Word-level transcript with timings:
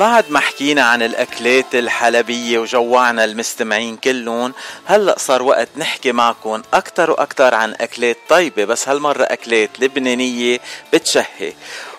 بعد 0.00 0.30
ما 0.30 0.40
حكينا 0.40 0.82
عن 0.82 1.02
الأكلات 1.02 1.74
الحلبية 1.74 2.58
وجوعنا 2.58 3.24
المستمعين 3.24 3.96
كلهم 3.96 4.54
هلأ 4.84 5.18
صار 5.18 5.42
وقت 5.42 5.68
نحكي 5.76 6.12
معكم 6.12 6.62
أكتر 6.74 7.10
وأكتر 7.10 7.54
عن 7.54 7.74
أكلات 7.80 8.16
طيبة 8.28 8.64
بس 8.64 8.88
هالمرة 8.88 9.22
أكلات 9.22 9.70
لبنانية 9.80 10.58
بتشهي. 10.92 11.52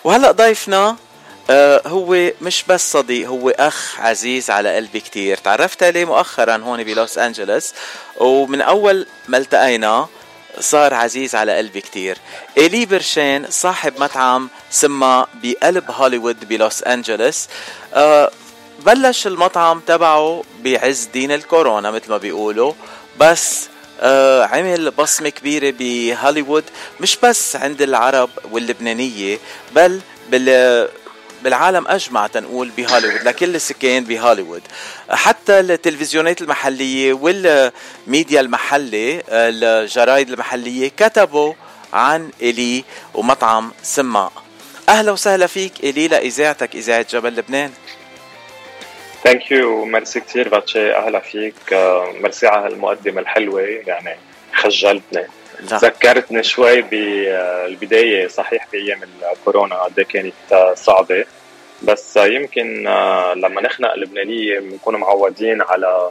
وهلأ 0.04 0.32
ضيفنا 0.32 0.96
آه 1.50 1.82
هو 1.88 2.32
مش 2.42 2.64
بس 2.68 2.92
صديق 2.92 3.28
هو 3.28 3.50
أخ 3.50 4.00
عزيز 4.00 4.50
على 4.50 4.76
قلبي 4.76 5.00
كتير. 5.00 5.38
تعرفت 5.38 5.84
عليه 5.84 6.06
مؤخرا 6.06 6.58
هون 6.58 6.84
بلوس 6.84 7.18
أنجلوس 7.18 7.74
ومن 8.18 8.62
أول 8.62 9.08
ما 9.28 9.38
التقينا 9.38 10.08
صار 10.60 10.94
عزيز 10.94 11.36
على 11.36 11.58
قلبي 11.58 11.82
كتير. 11.82 12.18
إيلي 12.58 12.86
برشين 12.86 13.46
صاحب 13.50 13.94
مطعم 14.00 14.50
سما 14.72 15.28
بقلب 15.44 15.92
هوليوود 15.92 16.48
بلوس 16.50 16.84
أنجلوس 16.84 17.48
أه 17.94 18.32
بلش 18.86 19.28
المطعم 19.28 19.80
تبعه 19.80 20.44
بعز 20.64 21.10
دين 21.14 21.32
الكورونا 21.32 21.92
مثل 21.92 22.10
ما 22.10 22.18
بيقولوا 22.18 22.74
بس 23.20 23.68
آه 24.02 24.44
عمل 24.46 24.92
بصمة 24.92 25.30
كبيرة 25.30 25.74
بهوليوود 25.80 26.64
مش 27.00 27.18
بس 27.24 27.56
عند 27.56 27.82
العرب 27.82 28.30
واللبنانية 28.52 29.38
بل 29.76 30.02
بال 30.30 30.88
بالعالم 31.46 31.88
أجمع 31.88 32.28
تنقول 32.28 32.70
بهوليوود 32.78 33.24
لكل 33.24 33.56
السكان 33.56 34.04
بهوليوود. 34.04 34.62
حتى 35.10 35.60
التلفزيونات 35.60 36.42
المحلية 36.42 37.14
والميديا 37.14 38.42
المحلي 38.42 39.24
الجرايد 39.30 40.30
المحلية 40.30 40.92
كتبوا 40.98 41.54
عن 41.94 42.30
إلي 42.42 42.84
ومطعم 43.14 43.72
سماء. 43.84 44.32
أهلا 44.90 45.12
وسهلا 45.12 45.48
فيك 45.48 45.74
إلي 45.84 46.08
لإذاعتك 46.08 46.76
إذاعة 46.76 47.06
جبل 47.10 47.36
لبنان. 47.36 47.72
thank 49.24 49.52
you 49.52 49.86
merci 49.86 50.20
كثير 50.20 50.50
باتشي 50.50 50.96
أهلا 50.96 51.20
فيك. 51.20 51.74
ميرسي 52.22 52.48
على 52.48 52.66
هالمقدمة 52.66 53.22
الحلوة 53.22 53.62
يعني 53.62 54.18
خجلتني. 54.54 55.28
ذكرتني 55.64 56.44
شوي 56.44 56.82
بالبداية 56.82 58.28
صحيح 58.28 58.68
بأيام 58.72 59.02
الكورونا 59.32 59.76
قد 59.76 60.00
إيه 60.00 60.06
كانت 60.06 60.74
صعبة. 60.78 61.26
بس 61.84 62.18
يمكن 62.18 62.88
آه، 62.88 63.34
لما 63.34 63.62
نخلق 63.62 63.94
اللبنانية 63.94 64.60
بنكون 64.60 64.96
معودين 64.96 65.62
على 65.62 66.10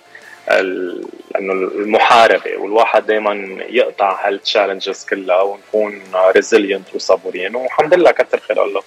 انه 0.49 1.53
المحاربة 1.53 2.57
والواحد 2.57 3.07
دائما 3.07 3.65
يقطع 3.69 4.29
هال 4.29 4.42
challenges 4.42 5.07
كلها 5.11 5.43
ونكون 5.43 6.03
resilient 6.15 6.95
وصبورين. 6.95 7.57
والحمد 7.57 7.95
لله 7.95 8.11
كثر 8.11 8.41
خير 8.41 8.65
الله. 8.65 8.83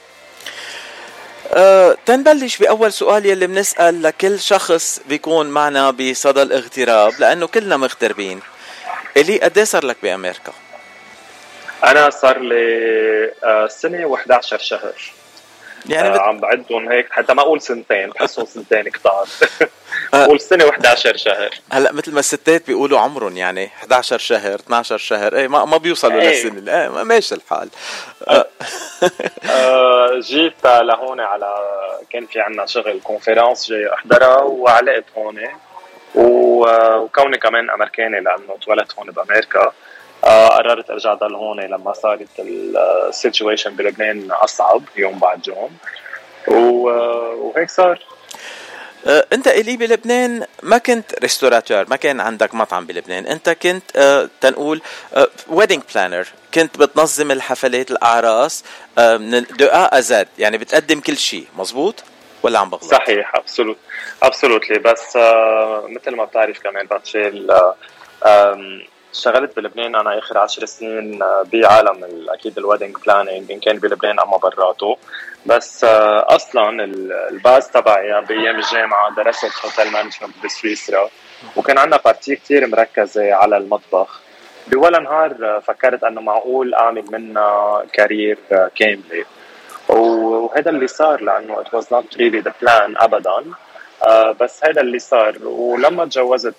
أه 1.53 1.97
تنبلش 2.05 2.57
بأول 2.57 2.93
سؤال 2.93 3.25
يلي 3.25 3.47
بنسأل 3.47 4.03
لكل 4.03 4.39
شخص 4.39 4.99
بيكون 5.09 5.45
معنا 5.49 5.91
بصدى 5.91 6.41
الاغتراب 6.41 7.13
لأنه 7.19 7.47
كلنا 7.47 7.77
مغتربين. 7.77 8.39
إلي 9.17 9.39
قد 9.39 9.59
صار 9.59 9.85
لك 9.85 9.97
بأمريكا؟ 10.03 10.53
أنا 11.83 12.09
صار 12.09 12.39
لي 12.39 13.33
آه، 13.43 13.67
سنة 13.67 14.15
و11 14.15 14.41
شهر. 14.41 14.93
يعني 15.89 16.09
بت... 16.09 16.19
عم 16.19 16.37
بعدهم 16.37 16.89
هيك 16.91 17.07
حتى 17.11 17.33
ما 17.33 17.41
أقول 17.41 17.61
سنتين 17.61 18.09
بحسهم 18.09 18.45
سنتين 18.45 18.83
كتار. 18.83 19.27
بقول 20.13 20.39
سنة 20.39 20.65
و11 20.65 21.15
شهر. 21.15 21.49
هلأ 21.71 21.93
مثل 21.93 22.13
ما 22.13 22.19
الستات 22.19 22.67
بيقولوا 22.67 22.99
عمرهم 22.99 23.37
يعني 23.37 23.67
11 23.67 24.17
شهر 24.17 24.55
12 24.55 24.97
شهر 24.97 25.35
إيه 25.35 25.47
ما, 25.47 25.65
ما 25.65 25.77
بيوصلوا 25.77 26.21
إيه. 26.21 26.29
للسنة. 26.29 26.71
إيه 26.71 26.89
ماشي 26.89 27.35
الحال. 27.35 27.69
جيت 30.19 30.65
لهون 30.65 31.19
على 31.19 31.55
كان 32.09 32.25
في 32.25 32.39
عنا 32.39 32.65
شغل 32.65 32.99
conference 33.03 33.69
جاي 33.69 33.93
أحضرها 33.93 34.37
وعلقت 34.37 35.05
هون. 35.17 35.39
وكوني 36.15 37.37
كمان 37.37 37.69
أمريكاني 37.69 38.19
لأنه 38.19 38.57
تولدت 38.61 38.99
هون 38.99 39.11
بأمريكا 39.11 39.71
آه، 40.23 40.47
قررت 40.47 40.89
أرجع 40.89 41.13
ضل 41.13 41.35
هون 41.35 41.59
لما 41.59 41.93
صارت 41.93 42.27
ال 42.39 42.53
situation 42.53 43.75
بلبنان 43.75 44.31
أصعب 44.31 44.83
يوم 44.95 45.19
بعد 45.19 45.47
يوم. 45.47 45.77
وهيك 46.47 47.69
صار. 47.69 47.99
آه، 49.07 49.25
أنت 49.33 49.47
إلي 49.47 49.77
بلبنان 49.77 50.45
ما 50.63 50.77
كنت 50.77 51.19
restaurateur 51.19 51.85
ما 51.89 51.95
كان 51.95 52.19
عندك 52.19 52.55
مطعم 52.55 52.85
بلبنان. 52.85 53.27
أنت 53.27 53.49
كنت 53.49 53.83
آه، 53.95 54.29
تنقول 54.41 54.81
wedding 55.47 55.81
planner 55.93 56.27
كنت 56.53 56.77
بتنظم 56.77 57.31
الحفلات 57.31 57.91
الأعراس 57.91 58.63
من 58.97 59.43
دو 59.43 59.65
ا 59.65 60.25
يعني 60.39 60.57
بتقدم 60.57 60.99
كل 60.99 61.17
شيء 61.17 61.47
مزبوط 61.57 62.03
ولا 62.47 62.59
عم 62.59 62.69
بغلط 62.69 62.83
صحيح 62.83 63.35
absolute 63.35 63.77
absolutely 64.23 64.79
بس 64.79 65.15
مثل 65.87 66.15
ما 66.15 66.25
بتعرف 66.25 66.59
كمان 66.59 66.85
باتشيل 66.85 67.51
اشتغلت 69.13 69.55
بلبنان. 69.55 69.95
أنا 69.95 70.19
آخر 70.19 70.37
عشر 70.37 70.65
سنين 70.65 71.23
آه، 71.23 71.43
بعالم 71.53 72.27
أكيد 72.29 72.57
ال 72.57 72.62
wedding 72.62 72.97
planning 73.05 73.51
ان 73.51 73.59
كان 73.59 73.77
بلبنان 73.77 74.19
أما 74.19 74.37
براته. 74.37 74.97
بس 75.45 75.83
آه، 75.83 76.35
أصلا 76.35 76.83
ال 77.29 77.37
base 77.37 77.67
تبعي 77.67 78.21
بأيام 78.21 78.55
الجامعة 78.55 79.15
درست 79.15 79.65
hotel 79.65 79.91
management 79.93 80.35
بسويسرا. 80.45 81.09
وكان 81.55 81.77
عندنا 81.77 81.97
partie 82.05 82.35
كثير 82.35 82.67
مركزة 82.67 83.33
على 83.33 83.57
المطبخ. 83.57 84.21
ولا 84.67 84.99
نهار 84.99 85.31
آه، 85.43 85.59
فكرت 85.59 86.03
إنه 86.03 86.21
معقول 86.21 86.73
أعمل 86.73 87.05
منها 87.11 87.83
carrière 87.93 88.37
كاملة. 88.75 89.25
وهذا 89.89 90.69
اللي 90.69 90.87
صار 90.87 91.21
لأنه 91.21 91.63
it 91.63 91.67
was 91.67 91.85
not 91.85 92.17
really 92.17 92.41
the 92.41 92.53
plan 92.61 93.03
ابدا. 93.03 93.43
بس 94.39 94.63
هذا 94.65 94.81
اللي 94.81 94.99
صار. 94.99 95.37
ولما 95.43 96.05
تجوزت 96.05 96.55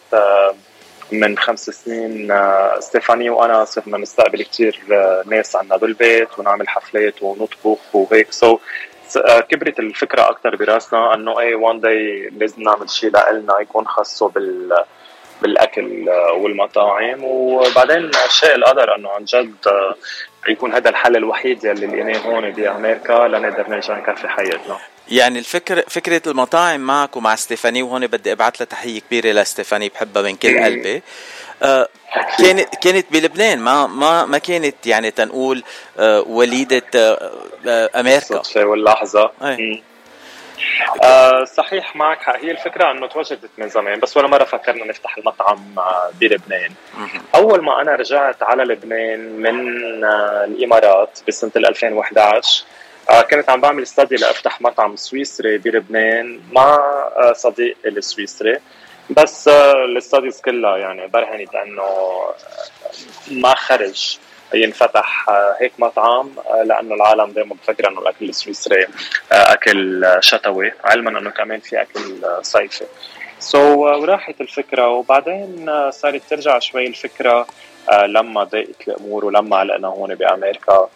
من 1.13 1.39
خمس 1.39 1.71
سنين 1.71 2.31
آه، 2.31 2.81
ستيفاني 2.81 3.31
وأنا 3.31 3.65
صرنا 3.65 3.99
نستقبل 3.99 4.43
كثير 4.43 4.81
آه، 4.93 5.23
ناس 5.27 5.57
عنا 5.57 5.77
بالبيت 5.77 6.39
ونعمل 6.39 6.69
حفلات 6.69 7.23
ونطبخ 7.23 7.79
وهيك. 7.95 8.33
so, 8.33 9.21
كبرت 9.41 9.79
الفكرة 9.79 10.31
أكثر 10.31 10.57
براسنا 10.57 11.15
إنه 11.15 11.41
أي 11.41 11.55
one 11.55 11.81
day 11.81 12.29
لازم 12.39 12.63
نعمل 12.63 12.91
شيء 12.91 13.11
لنا 13.11 13.61
يكون 13.61 13.87
خاصه 13.87 14.29
بال 14.29 14.85
بالأكل 15.43 16.09
آه، 16.09 16.33
والمطاعم. 16.33 17.25
وبعدين 17.25 18.11
شاء 18.29 18.55
القدر 18.55 18.95
إنه 18.95 19.11
عن 19.11 19.25
جد 19.25 19.55
يكون 20.49 20.75
هذا 20.75 20.91
الحل 20.91 21.17
الوحيد 21.17 21.65
يلي 21.65 21.87
لقيناه 21.87 22.19
هون 22.19 22.51
بامريكا 22.51 23.29
لنقدر 23.29 23.71
نرجع 23.71 23.99
نكفي 23.99 24.29
حياتنا. 24.29 24.79
يعني 25.09 25.39
الفكرة 25.39 25.85
فكرة 25.89 26.23
المطاعم 26.27 26.81
معك 26.81 27.17
ومع 27.17 27.35
ستيفاني 27.35 27.83
وهون 27.83 28.07
بدي 28.07 28.33
أبعث 28.33 28.57
لها 28.57 28.67
تحية 28.67 29.01
كبيرة 29.01 29.33
لستيفاني 29.33 29.89
بحبها 29.89 30.23
من 30.23 30.37
كل 30.37 30.65
قلبي. 30.65 31.03
آه 31.63 31.89
كانت 32.39 32.75
كانت 32.83 33.07
بلبنان 33.13 33.59
ما 33.59 33.87
ما 33.87 34.25
ما 34.27 34.39
كانت 34.39 34.87
يعني 34.87 35.11
تنقول 35.11 35.63
آه 35.99 36.21
وليدة 36.21 36.83
آه, 36.97 37.31
آه، 37.67 37.91
أمريكا. 38.01 38.43
واللحظة. 38.57 39.31
آه 41.03 41.45
صحيح 41.45 41.97
معك 41.97 42.23
حق. 42.23 42.37
هي 42.37 42.51
الفكرة 42.51 42.91
إنه 42.91 43.07
توجدت 43.07 43.51
من 43.59 43.69
زمان 43.69 44.01
بس 44.01 44.17
ولا 44.17 44.29
مرة 44.29 44.45
فكرنا 44.45 44.85
نفتح 44.87 45.19
المطعم 45.19 45.79
آه، 45.79 46.11
بلبنان. 46.21 46.71
أول 47.35 47.65
ما 47.65 47.83
أنا 47.83 47.95
رجعت 47.95 48.43
على 48.43 48.65
لبنان 48.65 49.21
من 49.21 50.05
آه 50.05 50.45
الإمارات 50.45 51.21
بسنة 51.29 51.51
2011 51.57 52.65
آه 53.11 53.23
كنت 53.23 53.51
عم 53.51 53.61
بعمل 53.61 53.83
استدي 53.83 54.17
لأفتح 54.17 54.61
مطعم 54.61 54.97
سويسري 54.97 55.59
بلبنان 55.59 56.41
مع 56.53 56.75
آه 57.17 57.33
صديق 57.33 57.77
السويسري. 57.87 58.59
بس 59.11 59.49
آه 59.49 59.85
الستاديز 59.85 60.41
كلها 60.41 60.77
يعني 60.77 61.07
برهنت 61.07 61.55
انه 61.55 62.21
ما 63.31 63.55
خرج. 63.55 64.19
ينفتح 64.55 65.29
آه، 65.29 65.57
هيك 65.61 65.73
مطعم 65.79 66.31
آه، 66.51 66.63
لأنه 66.63 66.95
العالم 66.95 67.31
دائما 67.31 67.55
بفكر 67.55 67.89
إنه 67.89 68.01
الأكل 68.01 68.29
السويسري 68.29 68.87
أكل 69.33 70.07
شتوي 70.21 70.73
علما 70.85 71.19
إنه 71.21 71.31
كمان 71.31 71.61
في 71.61 71.83
أكل 71.83 72.01
صيفي. 72.43 72.85
so, 73.39 74.01
وراحت 74.01 74.41
الفكرة 74.41 74.89
وبعدين 74.89 75.71
صارت 75.91 76.23
ترجع 76.31 76.59
شوي 76.59 76.87
الفكرة 76.87 77.47
لما 78.07 78.45
ضاقت 78.45 78.89
الأمور 78.89 79.25
ولما 79.25 79.57
علقنا 79.57 79.89
هون 79.89 80.15
بأمريكا. 80.15 80.89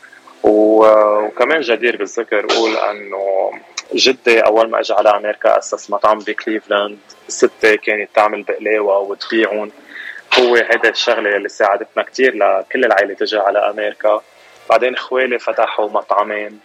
وكمان 0.42 1.60
جدير 1.60 1.96
بالذكر 1.96 2.46
أقول 2.50 2.76
إنه 2.76 3.50
جدي 3.94 4.40
أول 4.40 4.70
ما 4.70 4.80
اجى 4.80 4.94
على 4.94 5.10
أمريكا 5.10 5.58
أسس 5.58 5.90
مطعم 5.90 6.18
بكليفلاند. 6.18 6.98
ستي 7.28 7.74
كانت 7.74 8.10
تعمل 8.14 8.42
بقلاوة 8.42 8.98
وتبيعهم. 8.98 9.70
هو 10.40 10.54
هيدا 10.54 10.88
الشغلة 10.88 11.36
اللي 11.36 11.48
ساعدتنا 11.48 12.02
كثير 12.02 12.34
لكل 12.34 12.84
العائلة 12.84 13.14
تجي 13.14 13.38
على 13.38 13.58
أمريكا. 13.70 14.22
بعدين 14.70 14.96
خوالي 14.96 15.38
فتحوا 15.38 15.88
مطعمين 15.90 16.60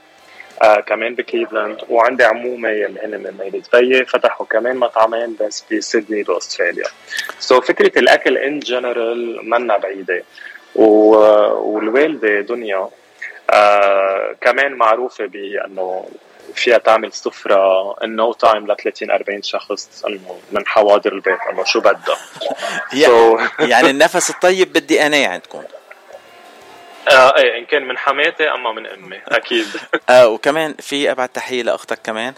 آه 0.64 0.80
كمان 0.80 1.16
بكليفلاند 1.16 1.82
وعندي 1.90 2.24
عمومة 2.24 2.70
اللي 2.70 3.00
هن 3.04 3.12
من 3.12 3.34
ميلة 3.40 3.62
بيي 3.62 4.06
فتحوا 4.06 4.46
كمان 4.46 4.78
مطعمين 4.78 5.38
بس 5.42 5.66
بسيدني 5.72 6.24
بأستراليا. 6.24 6.86
so 7.40 7.64
فكرة 7.64 8.00
الأكل 8.00 8.38
en 8.38 8.60
général 8.60 9.50
منا 9.50 9.78
بعيدة. 9.78 10.24
والوالدة 10.76 12.42
دنيا 12.42 12.90
آه 13.50 14.36
كمان 14.42 14.74
معروفة 14.74 15.26
بأنه 15.26 16.06
فيها 16.56 16.78
تعمل 16.78 17.14
سفرة 17.14 17.96
in 18.04 18.16
no 18.16 18.34
time 18.34 18.72
ل 18.72 18.76
30 18.76 19.12
40 19.12 19.42
شخص 19.42 20.06
إنه 20.08 20.40
من 20.52 20.68
حواضر 20.68 21.14
البيت 21.14 21.40
إنه 21.52 21.64
شو 21.64 21.80
بدها. 21.80 22.18
يعني, 22.94 23.50
يعني 23.72 23.90
النفس 23.90 24.30
الطيب 24.30 24.74
بال 24.74 25.06
DNA 25.06 25.26
عندكم 25.26 25.64
آه 27.12 27.38
إيه 27.38 27.60
إن 27.60 27.66
كان 27.66 27.88
من 27.88 27.98
حماتي 27.98 28.50
أما 28.50 28.72
من 28.72 28.88
أمي 28.88 29.22
أكيد. 29.28 29.68
آه 30.10 30.28
وكمان 30.28 30.76
في 30.80 31.12
أبعد 31.12 31.30
تحية 31.30 31.64
لأختك 31.64 32.00
كمان. 32.04 32.34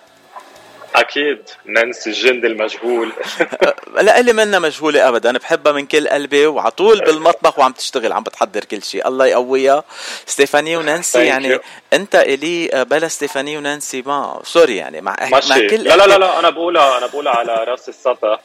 أكيد. 0.99 1.49
نانسي 1.65 2.09
الجند 2.09 2.45
المجهول. 2.45 3.13
لا 4.01 4.19
اللي 4.19 4.33
منا 4.33 4.59
مجهولة 4.59 5.09
ابدا. 5.09 5.37
بحبها 5.37 5.71
من 5.71 5.85
كل 5.85 6.07
قلبي 6.07 6.45
وعلى 6.47 6.71
طول 6.71 6.99
بالمطبخ 6.99 7.59
وعم 7.59 7.71
تشتغل 7.71 8.11
عم 8.11 8.23
بتحضر 8.23 8.63
كل 8.63 8.83
شيء. 8.83 9.07
الله 9.07 9.25
يقويها. 9.25 9.83
ستيفاني 10.25 10.77
ونانسي 10.77 11.25
يعني 11.25 11.59
أنت 11.93 12.15
إلي 12.15 12.69
آه، 12.73 12.83
بلا 12.83 13.07
ستيفاني 13.07 13.57
ونانسي 13.57 14.03
ما 14.05 14.41
سوري 14.43 14.75
يعني 14.75 15.01
مع 15.01 15.15
ماشي. 15.31 15.49
مع 15.49 15.57
كل 15.57 15.83
لا 15.83 15.95
لا 15.95 16.07
لا 16.07 16.17
لا 16.17 16.39
أنا 16.39 16.49
بقولها 16.49 16.97
أنا 16.97 17.07
بقولها 17.07 17.33
على 17.33 17.53
رأس 17.53 17.89
السطح. 17.89 18.39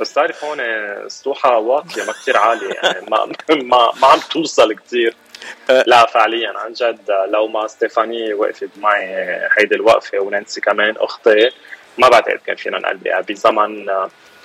بس 0.00 0.12
تعرف 0.12 0.44
هون 0.44 0.60
السطوحه 0.60 1.58
واطية 1.58 2.04
ما 2.04 2.12
كثير 2.12 2.36
عالية 2.36 2.74
يعني 2.82 3.06
ما 3.10 3.26
ما 3.70 3.92
ما 4.02 4.06
عم 4.06 4.18
توصل 4.30 4.72
كثير 4.72 5.16
أه. 5.70 5.84
لا 5.86 6.06
فعليا 6.06 6.52
عن 6.58 6.72
جد 6.72 7.10
لو 7.28 7.46
ما 7.48 7.66
ستيفاني 7.66 8.34
وقفت 8.34 8.68
معي 8.76 9.06
هيدي 9.58 9.74
الوقفة 9.74 10.18
ونانسي 10.18 10.60
كمان 10.60 10.94
أختي 10.98 11.50
ما 12.00 12.08
بعتقد 12.08 12.40
كان 12.46 12.56
فينا 12.56 12.78
نقلب 12.78 13.26
بزمن 13.28 13.90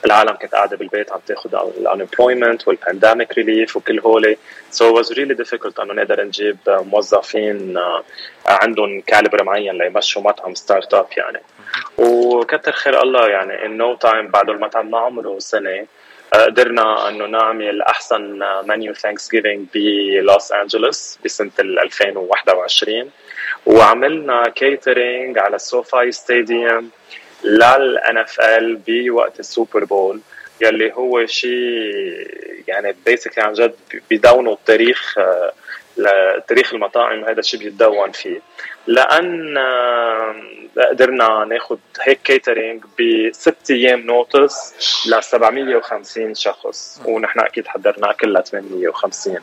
العالم 0.06 0.32
كانت 0.32 0.56
قاعدة 0.56 0.78
بالبيت 0.78 1.12
عم 1.12 1.20
تاخذ 1.28 1.56
ال 1.56 1.64
unemployment 1.64 2.68
وال 2.68 2.81
pandemic 2.81 3.34
relief 3.34 3.78
وكل 3.78 4.00
هولي. 4.00 4.38
so 4.70 4.96
was 4.96 5.14
really 5.14 5.34
difficult 5.34 5.80
إنه 5.80 5.94
نقدر 5.94 6.24
نجيب 6.24 6.58
موظفين 6.68 7.80
عندهم 8.46 9.02
caliber 9.02 9.44
معين 9.44 9.78
ليمشوا 9.78 10.22
مطعم 10.22 10.56
startup 10.56 11.08
يعني. 11.18 11.40
وكتر 11.98 12.72
خير 12.72 13.04
الله 13.04 13.28
يعني 13.28 13.66
in 13.66 13.78
no 13.78 13.96
time 13.96 14.28
بعد 14.28 14.50
المطعم 14.50 14.92
ما 14.92 14.98
عمره 14.98 15.40
سنة 15.40 15.86
قدرنا 16.34 17.10
إنه 17.10 17.26
نعمل 17.26 17.82
أحسن 17.82 18.40
menu 18.66 18.94
Thanksgiving 18.94 19.68
بلوس 19.74 20.52
أنجلوس 20.52 21.20
بسنة 21.26 21.52
2021 21.60 23.10
وعملنا 23.66 24.50
catering 24.50 25.40
على 25.40 25.56
ال 25.56 26.12
SoFi 26.12 26.90
Stadium 27.44 28.18
لل 28.18 28.42
NFL 28.42 28.76
بوقت 28.88 29.40
ال 29.40 29.47
Super 29.47 29.84
Bowl 29.84 30.22
يلي 30.62 30.94
هو 30.94 31.26
شيء 31.26 32.28
يعني 32.68 32.96
basically 33.06 33.44
عن 33.44 33.54
جد 33.54 33.76
بيدونوا 34.10 34.54
التاريخ 34.54 35.16
تاريخ 36.48 36.74
المطاعم 36.74 37.26
هذا 37.26 37.40
الشيء 37.40 37.60
بيتدون 37.60 38.12
فيه. 38.12 38.42
لأن 38.88 39.58
قدرنا 40.78 41.46
ناخذ 41.46 41.78
هيك 42.02 42.20
catering 42.24 42.84
بست 43.00 43.72
أيام 43.72 44.00
notice 44.00 44.74
ل 45.08 45.24
750 45.24 46.36
شخص. 46.36 47.02
ونحن 47.06 47.40
أكيد 47.40 47.68
حضرناه 47.68 48.12
كلها 48.12 48.42
850 48.42 49.38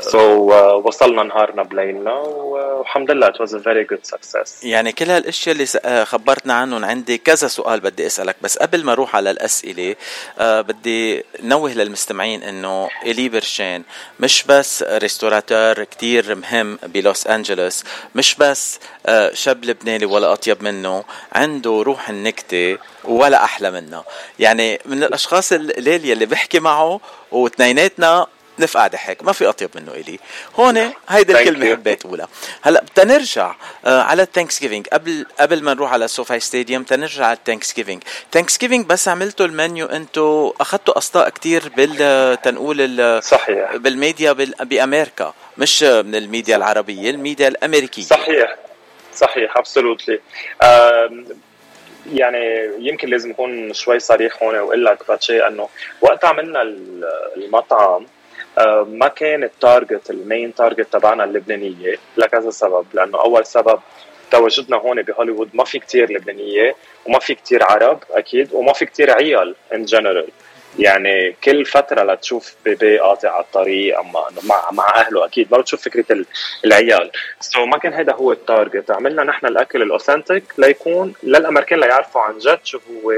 so, 0.00 0.52
uh, 0.52 0.86
وصلنا 0.86 1.22
نهارنا 1.22 1.62
بليلنا 1.62 2.12
والحمد 2.12 3.10
لله 3.10 3.30
it 3.32 3.36
was 3.36 3.52
a 3.52 3.58
very 3.58 3.84
good 3.84 4.06
success. 4.14 4.64
يعني 4.64 4.92
كل 4.92 5.10
هالأشياء 5.10 5.54
اللي 5.54 5.66
آه، 5.84 6.04
خبرتنا 6.04 6.54
عنهم 6.54 6.84
عندي 6.84 7.18
كذا 7.18 7.48
سؤال 7.48 7.80
بدي 7.80 8.06
أسألك. 8.06 8.36
بس 8.42 8.58
قبل 8.58 8.84
ما 8.84 8.92
أروح 8.92 9.16
على 9.16 9.30
الأسئلة 9.30 9.96
أه 10.38 10.60
بدي 10.60 11.24
نوه 11.42 11.72
للمستمعين 11.74 12.42
إنه 12.42 12.88
إلي 13.06 13.28
برشين 13.28 13.84
مش 14.20 14.44
بس 14.48 14.82
restaurateur 14.82 15.84
كتير 15.84 16.34
مهم 16.34 16.78
بلوس 16.82 17.26
أنجلوس 17.26 17.84
مش 18.14 18.34
بس 18.34 18.80
أه 19.06 19.30
شاب 19.34 19.64
لبناني 19.64 20.04
ولا 20.04 20.32
أطيب 20.42 20.62
منه 20.62 21.04
عنده 21.32 21.82
روح 21.86 22.08
النكتة 22.08 22.78
ولا 23.04 23.44
أحلى 23.44 23.70
منه 23.70 24.04
يعني 24.38 24.80
من 24.84 25.04
الأشخاص 25.04 25.52
الليل 25.52 26.04
يلي 26.04 26.26
بحكي 26.26 26.60
معه 26.60 27.00
واثنيناتنا 27.32 28.26
نفقع 28.58 28.86
ضحك 28.86 29.24
ما 29.24 29.32
في 29.32 29.48
أطيب 29.48 29.70
منه 29.74 29.92
إلي. 29.92 30.18
هون 30.56 30.92
هيدي 31.08 31.32
الكلمة 31.32 31.70
حبيت 31.70 32.04
أقولها. 32.04 32.28
هلأ 32.62 32.84
بدنا 32.96 33.14
نرجع 33.14 33.54
آه 33.84 34.02
على 34.02 34.22
ال 34.22 34.60
Thanksgiving 34.60 34.86
قبل 34.86 35.26
قبل 35.40 35.62
ما 35.62 35.74
نروح 35.74 35.92
على 35.92 36.04
ال 36.04 36.11
SoFi 36.11 36.40
Stadium 36.40 36.82
تنرجع 36.82 37.24
على 37.26 37.36
ال 37.36 37.39
Thanksgiving 37.39 37.74
Thanksgiving 37.74 38.86
بس 38.86 39.08
عملتوا 39.08 39.46
المنيو 39.46 39.86
أنتم 39.86 40.50
أخذتوا 40.60 40.98
أصداء 40.98 41.28
كثير 41.28 41.68
بال 41.76 42.42
تنقول 42.42 43.22
صحيح. 43.22 43.76
بالميديا 43.76 44.32
بأمريكا 44.60 45.34
مش 45.58 45.82
من 45.82 46.14
الميديا 46.14 46.56
العربية 46.56 47.10
الميديا 47.10 47.48
الأمريكية. 47.48 48.02
صحيح. 48.02 48.56
صحيح 49.14 49.56
absolutely 49.56 50.20
يعني 52.12 52.70
يمكن 52.78 53.08
لازم 53.08 53.30
اكون 53.30 53.72
شوي 53.72 53.98
صريح 53.98 54.42
هون 54.42 54.54
وأقول 54.54 54.84
لك 54.84 55.08
باتشي 55.08 55.46
إنه 55.46 55.68
وقت 56.00 56.24
عملنا 56.24 56.62
المطعم 57.36 58.06
ما 58.86 59.08
كان 59.08 59.44
ال 59.44 59.53
target 59.53 60.10
ال 60.10 60.19
main 60.19 60.54
target 60.54 60.92
تبعنا 60.92 61.24
اللبنانية 61.24 61.94
لكذا 62.16 62.50
سبب 62.50 62.86
لأنه 62.94 63.20
أول 63.20 63.46
سبب 63.46 63.80
تواجدنا 64.30 64.76
هون 64.76 65.02
بهوليوود 65.02 65.50
ما 65.54 65.64
في 65.64 65.78
كتير 65.78 66.12
لبنانية 66.12 66.74
وما 67.06 67.18
في 67.18 67.34
كتير 67.34 67.64
عرب 67.64 68.02
أكيد 68.10 68.48
وما 68.52 68.72
في 68.72 68.84
كتير 68.86 69.10
عيال 69.10 69.54
en 69.74 69.84
général 69.84 70.28
يعني 70.78 71.36
كل 71.44 71.64
فترة 71.64 72.02
لتشوف 72.02 72.54
baby 72.64 72.98
قاطع 72.98 73.30
على 73.30 73.44
الطريق 73.44 73.98
أما 73.98 74.24
مع 74.44 74.70
مع 74.72 74.94
أهله 74.96 75.24
أكيد 75.24 75.48
ما 75.52 75.58
بتشوف 75.58 75.82
فكرة 75.82 76.24
العيال. 76.64 77.10
so 77.40 77.64
so 77.64 77.68
ما 77.68 77.78
كان 77.78 77.92
هذا 77.92 78.12
هو 78.12 78.32
ال 78.32 78.40
target 78.40 78.90
عملنا 78.90 79.24
نحن 79.24 79.46
الأكل 79.46 79.82
ال 79.82 79.88
authentic 79.88 80.44
ليكون 80.58 81.14
للأمريكان 81.22 81.80
ليعرفوا 81.80 82.20
عن 82.20 82.38
جد 82.38 82.58
شو 82.64 82.78
هو 82.78 83.12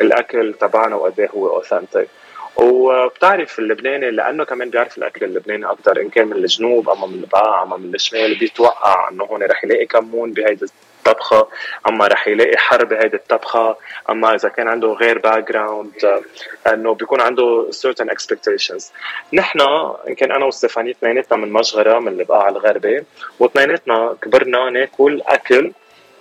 الأكل 0.00 0.54
تبعنا 0.60 0.96
وقد 0.96 1.20
إيه 1.20 1.28
هو 1.34 1.56
authentic 1.56 2.08
وبتعرف 2.56 3.58
اللبناني 3.58 4.10
لأنه 4.10 4.44
كمان 4.44 4.70
بيعرف 4.70 4.98
الأكل 4.98 5.24
اللبناني 5.24 5.66
أكثر 5.66 6.00
إن 6.00 6.08
كان 6.08 6.26
من 6.26 6.36
الجنوب 6.36 6.90
أما 6.90 7.06
من 7.06 7.14
البقاع 7.14 7.62
أما 7.62 7.76
من 7.76 7.94
الشمال 7.94 8.38
بيتوقع 8.38 9.08
إنه 9.08 9.24
هون 9.24 9.42
رح 9.42 9.64
يلاقي 9.64 9.86
كمون 9.86 10.32
بهيدي 10.32 10.66
الطبخه 10.98 11.48
أما 11.88 12.06
رح 12.06 12.28
يلاقي 12.28 12.56
حر 12.56 12.84
بهيدي 12.84 13.16
الطبخة 13.16 13.76
أما 14.10 14.34
إذا 14.34 14.48
كان 14.48 14.68
عنده 14.68 14.88
غير 14.88 15.18
background 15.18 16.22
إنه 16.66 16.94
بيكون 16.94 17.20
عنده 17.20 17.70
certain 17.70 18.06
expectations. 18.06 18.84
نحن 19.32 19.60
ان 20.08 20.14
كان 20.14 20.32
أنا 20.32 20.44
وستيفاني 20.44 20.90
اثنيناتنا 20.90 21.36
من 21.38 21.52
مشغرة 21.52 21.98
من 21.98 22.08
البقاع 22.08 22.48
الغربي 22.48 23.04
واثنيناتنا 23.38 24.16
كبرنا 24.22 24.70
ناكل 24.70 25.22
أكل 25.26 25.72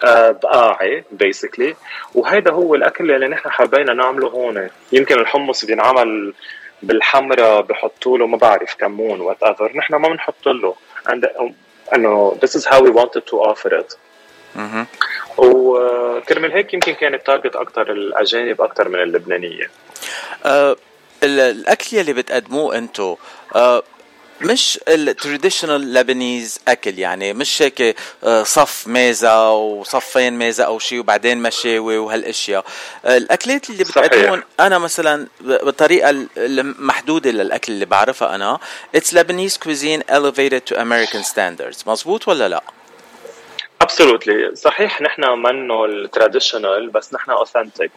آه، 0.04 0.32
بقاعي 0.32 1.04
basically 1.12 1.76
وهيدا 2.16 2.52
هو 2.52 2.76
الأكل 2.76 3.12
اللي 3.12 3.28
نحن 3.28 3.50
حبينا 3.50 3.94
نعمله 3.94 4.28
هون. 4.28 4.70
يمكن 4.92 5.20
الحمص 5.20 5.66
بينعمل 5.66 6.34
بالحمرة 6.84 7.62
بحطوا 7.62 8.18
له 8.18 8.28
ما 8.28 8.38
بعرف 8.38 8.76
كمون 8.76 9.22
whatever 9.22 9.72
نحن 9.76 9.96
ما 9.96 10.10
بنحط 10.10 10.48
له. 10.48 10.76
إنه 11.94 12.38
this 12.46 12.56
is 12.60 12.66
how 12.66 12.82
we 12.84 12.90
wanted 12.90 13.26
to 13.28 13.36
offer 13.52 13.74
it. 13.82 13.98
وكرمال 15.38 16.52
هيك 16.52 16.74
يمكن 16.74 16.94
كان 16.94 17.14
ال 17.14 17.20
target 17.20 17.56
أكثر 17.56 17.92
الأجانب 17.92 18.62
أكثر 18.62 18.90
من 18.90 19.02
اللبنانية. 19.02 19.70
أه 20.46 20.76
الأكل 21.24 21.98
اللي 21.98 22.14
بتقدموه 22.14 22.78
أنتم 22.78 23.16
أه 23.56 23.84
مش 24.42 24.80
ال 24.88 24.97
traditional 24.97 25.94
Lebanese 25.94 26.60
أكل 26.68 27.00
يعني 27.00 27.34
مش 27.34 27.62
هيك 27.62 27.96
آه، 28.24 28.44
صف 28.44 28.88
ميزة 28.88 29.52
وصفين 29.52 30.34
ميزة 30.38 30.64
أو 30.64 30.80
شيء 30.80 31.00
وبعدين 31.00 31.38
مشاوي 31.38 31.98
وهالأشياء. 31.98 32.66
الأكلات 33.06 33.70
اللي 33.70 33.84
بتقدمون 33.84 34.44
أنا 34.60 34.78
مثلا 34.78 35.28
بالطريقة 35.42 36.28
المحدودة 36.38 37.32
للأكل 37.32 37.74
اللي 37.74 37.86
بعرفها 37.86 38.36
أنا 38.36 38.60
it's 38.96 39.14
Lebanese 39.14 39.58
cuisine 39.58 40.02
elevated 40.02 40.62
to 40.74 40.78
American 40.78 41.24
standards. 41.34 41.88
مزبوط 41.88 42.28
ولا 42.28 42.48
لا؟ 42.50 42.64
Absolutely 43.88 44.56
صحيح 44.56 45.02
نحن 45.02 45.24
منه 45.40 45.86
ال 45.86 45.95
traditional 45.95 46.90
بس 46.90 47.14
نحن 47.14 47.32
authentic 47.32 47.92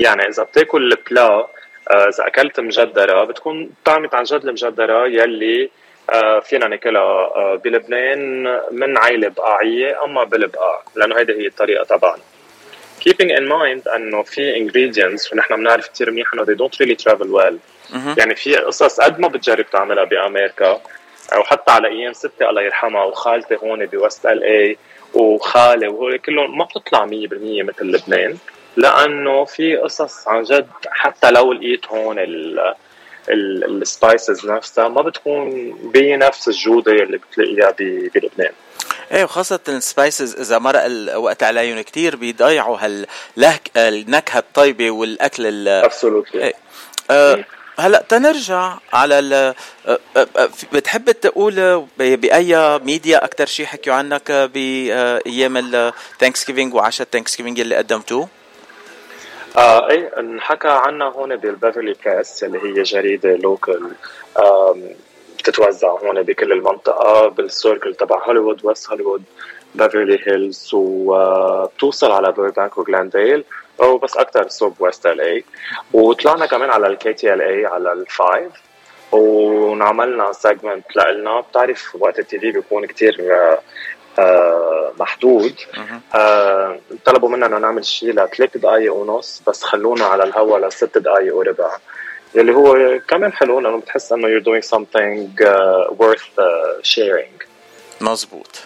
يعني 0.00 0.28
إذا 0.28 0.42
بتاكل 0.42 0.92
البلا 0.92 1.46
آه، 1.90 2.08
إذا 2.08 2.26
أكلت 2.26 2.60
مجدرة 2.60 3.24
بتكون 3.24 3.70
طعمت 3.84 4.14
عن 4.14 4.22
جد 4.22 4.44
المجدرة 4.44 5.06
يلي 5.06 5.70
آه، 6.10 6.40
فينا 6.40 6.68
ناكلها 6.68 7.02
آه، 7.02 7.60
بلبنان 7.64 8.44
من 8.70 8.98
عائله 8.98 9.28
بقاعية 9.28 10.04
أما 10.04 10.24
بالبقاع 10.24 10.82
لأنه 10.94 11.18
هيدي 11.18 11.32
هي 11.32 11.46
الطريقة 11.46 11.84
تبعنا. 11.84 12.22
Keeping 13.00 13.30
in 13.38 13.48
mind 13.48 13.94
إنه 13.94 14.22
في 14.22 14.54
ingredients 14.54 15.32
ونحن 15.32 15.56
بنعرف 15.56 15.88
كثير 15.88 16.10
منيح 16.10 16.34
إنه 16.34 16.44
they 16.44 16.58
don't 16.58 16.76
really 16.82 16.96
travel 17.04 17.26
well. 17.26 17.54
يعني 18.18 18.34
في 18.34 18.56
قصص 18.56 19.00
قد 19.00 19.20
ما 19.20 19.28
بتجرب 19.28 19.70
تعملها 19.70 20.04
بأمريكا 20.04 20.80
أو 21.34 21.42
حتى 21.42 21.72
على 21.72 21.88
أيام 21.88 22.12
ستي 22.12 22.48
الله 22.48 22.62
يرحمها 22.62 23.04
وخالتي 23.04 23.56
هون 23.56 23.86
بوست 23.86 24.26
ال 24.26 24.44
اي 24.44 24.76
وخالي 25.14 25.88
وهول 25.88 26.18
كلهم 26.18 26.58
ما 26.58 26.64
بتطلع 26.64 27.06
100% 27.06 27.10
مثل 27.10 27.84
لبنان 27.84 28.36
لأنه 28.76 29.44
في 29.44 29.76
قصص 29.76 30.28
عن 30.28 30.42
جد 30.42 30.68
حتى 30.88 31.30
لو 31.30 31.52
لقيت 31.52 31.86
هون 31.86 32.16
ال 33.28 33.45
spices 33.45 34.46
نفسها 34.46 34.88
ما 34.88 35.02
بتكون 35.02 35.72
بنفس 35.94 36.48
الجودة 36.48 36.92
اللي 36.92 37.18
بتلاقيها 37.18 37.74
بلبنان. 38.14 38.52
إيه 39.12 39.24
وخاصة 39.24 39.60
ال 39.68 39.78
spices 39.78 40.40
إذا 40.40 40.58
مرق 40.58 40.84
الوقت 40.84 41.42
عليهم 41.42 41.80
كثير 41.80 42.16
بيضيعوا 42.16 42.78
هاللهك 42.80 43.70
النكهة 43.76 44.38
الطيبة 44.38 44.90
والأكل 44.90 45.46
ال 45.46 45.68
إيه. 46.34 46.54
أه 47.10 47.44
هلا 47.78 48.04
تنرجع 48.08 48.74
على 48.92 49.54
بتحب 50.72 51.10
تقول 51.10 51.86
بأي 51.98 52.78
ميديا 52.78 53.24
أكثر 53.24 53.46
شيء 53.46 53.66
حكيوا 53.66 53.94
عنك 53.94 54.32
بايام 54.32 55.56
ال 55.56 56.46
Thanksgiving 56.46 56.74
وعشاء 56.74 57.04
ال 57.04 57.36
Thanksgiving 57.36 57.60
اللي 57.60 57.76
قدمتوه؟ 57.76 58.28
آه 59.56 59.90
اي 59.90 60.08
انحكى 60.18 60.68
عنها 60.68 61.08
هون 61.08 61.36
بال 61.36 61.49
Beverly 61.49 61.96
Press 62.06 62.44
اللي 62.44 62.58
هي 62.58 62.82
جريدة 62.82 63.36
local 63.36 63.90
بتتوزع 65.38 65.88
هون 65.88 66.22
بكل 66.22 66.52
المنطقة 66.52 67.28
بال 67.28 67.45
circle 67.45 67.94
تبع 67.94 68.24
هوليوود 68.26 68.64
West 68.64 68.90
Hollywood 68.90 69.22
Beverly 69.76 70.20
Hills 70.26 70.70
وبتوصل 70.72 72.12
على 72.12 72.32
بيربانك 72.32 72.78
وجلانديل 72.78 73.44
وبس 73.78 74.16
أكثر 74.16 74.48
صوب 74.48 74.74
West 74.80 75.06
LA 75.06 75.44
وطلعنا 75.92 76.46
كمان 76.46 76.70
على 76.70 76.86
ال 76.86 77.42
KTLA 77.42 77.66
على 77.66 77.92
ال 77.92 78.04
five 78.04 78.52
ونعملنا 79.12 80.32
segment 80.32 80.84
لنا 80.96 81.40
بتعرف 81.40 81.96
وقت 82.00 82.18
ال 82.18 82.38
TV 82.38 82.50
بيكون 82.50 82.86
كثير 82.86 83.16
آه 84.18 84.92
محدود. 84.98 85.54
آه 86.14 86.78
طلبوا 87.04 87.28
منا 87.28 87.46
إنه 87.46 87.58
نعمل 87.58 87.84
شيء 87.84 88.12
لثلاث 88.12 88.56
دقائق 88.56 88.94
ونص 88.94 89.42
بس 89.46 89.62
خلونا 89.62 90.04
على 90.04 90.24
الهواء 90.24 90.60
لست 90.60 90.98
دقائق 90.98 91.36
وربع. 91.36 91.76
يلي 92.34 92.54
هو 92.54 92.98
كمان 93.08 93.32
حلو 93.32 93.60
لأنه 93.60 93.80
بتحس 93.80 94.12
إنه 94.12 94.28
you're 94.28 94.44
doing 94.44 94.64
something 94.74 95.44
uh, 95.44 95.94
worth 96.00 96.38
uh, 96.38 96.82
sharing. 96.82 97.46
مزبوط 98.00 98.58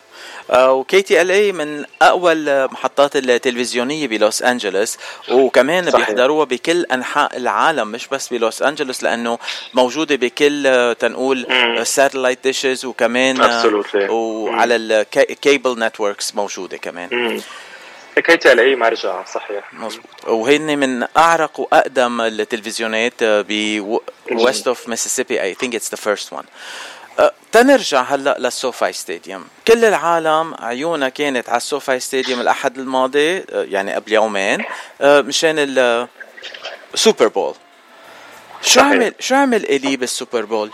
و 0.55 1.03
KTLA 1.03 1.53
من 1.53 1.85
اقوى 2.03 2.33
المحطات 2.33 3.17
التلفزيونية 3.17 4.07
بلوس 4.09 4.43
أنجلوس 4.43 4.97
وكمان 5.31 5.91
صحيح. 5.91 5.97
بيحضروها 6.09 6.45
بكل 6.45 6.85
أنحاء 6.85 7.37
العالم 7.37 7.89
مش 7.89 8.07
بس 8.09 8.29
بلوس 8.29 8.63
أنجلوس 8.63 9.03
لأنه 9.03 9.39
موجودة 9.75 10.17
بكل 10.17 10.95
تنقول 10.99 11.47
satellite 11.87 12.39
dishes 12.45 12.85
وكمان 12.85 13.37
Absolutely. 13.45 14.11
وعلى 14.11 14.77
ال 14.77 14.94
cable 14.94 15.79
networks 15.79 16.35
موجودة 16.35 16.77
كمان. 16.77 17.41
KTLA 18.17 18.77
مرجع 18.77 19.25
صحيح. 19.25 19.73
مزبوط 19.75 20.05
وهن 20.29 20.79
من 20.79 21.07
أعرق 21.17 21.61
وأقدم 21.61 22.21
التلفزيونات 22.21 23.13
ب 23.25 23.81
west 24.33 24.69
of 24.69 24.89
Mississippi 24.89 25.43
I 25.43 25.55
think 25.55 25.75
it's 25.75 25.91
the 25.91 25.97
first 25.97 26.33
one 26.33 26.45
تنرجع 27.53 28.03
هلأ 28.03 28.37
لل 28.39 28.57
SoFi 28.57 28.93
Stadium. 28.93 29.49
كل 29.69 29.85
العالم 29.85 30.55
عيونها 30.59 31.09
كانت 31.09 31.49
على 31.49 31.57
ال 31.57 31.65
SoFi 31.65 32.01
Stadium 32.01 32.41
الأحد 32.41 32.79
الماضي 32.79 33.45
يعني 33.53 33.95
قبل 33.95 34.13
يومين 34.13 34.65
مشان 35.01 35.57
ال 36.95 37.00
Super 37.00 37.29
Bowl 37.29 37.55
شو 38.63 38.81
عمل 38.81 39.15
شو 39.19 39.35
عمل 39.35 39.65
إلي 39.65 39.97
بال 39.97 40.10
Super 40.10 40.45
Bowl؟ 40.45 40.71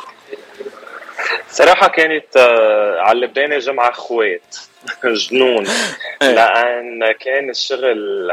صراحة 1.51 1.89
كانت 1.89 2.37
على 2.99 3.13
اللبناني 3.13 3.59
جمعة 3.59 3.93
خوت 3.93 4.57
جنون. 5.05 5.67
لأن 6.21 7.13
كان 7.21 7.51
الشغل 7.51 8.29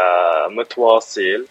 متواصل 0.50 1.46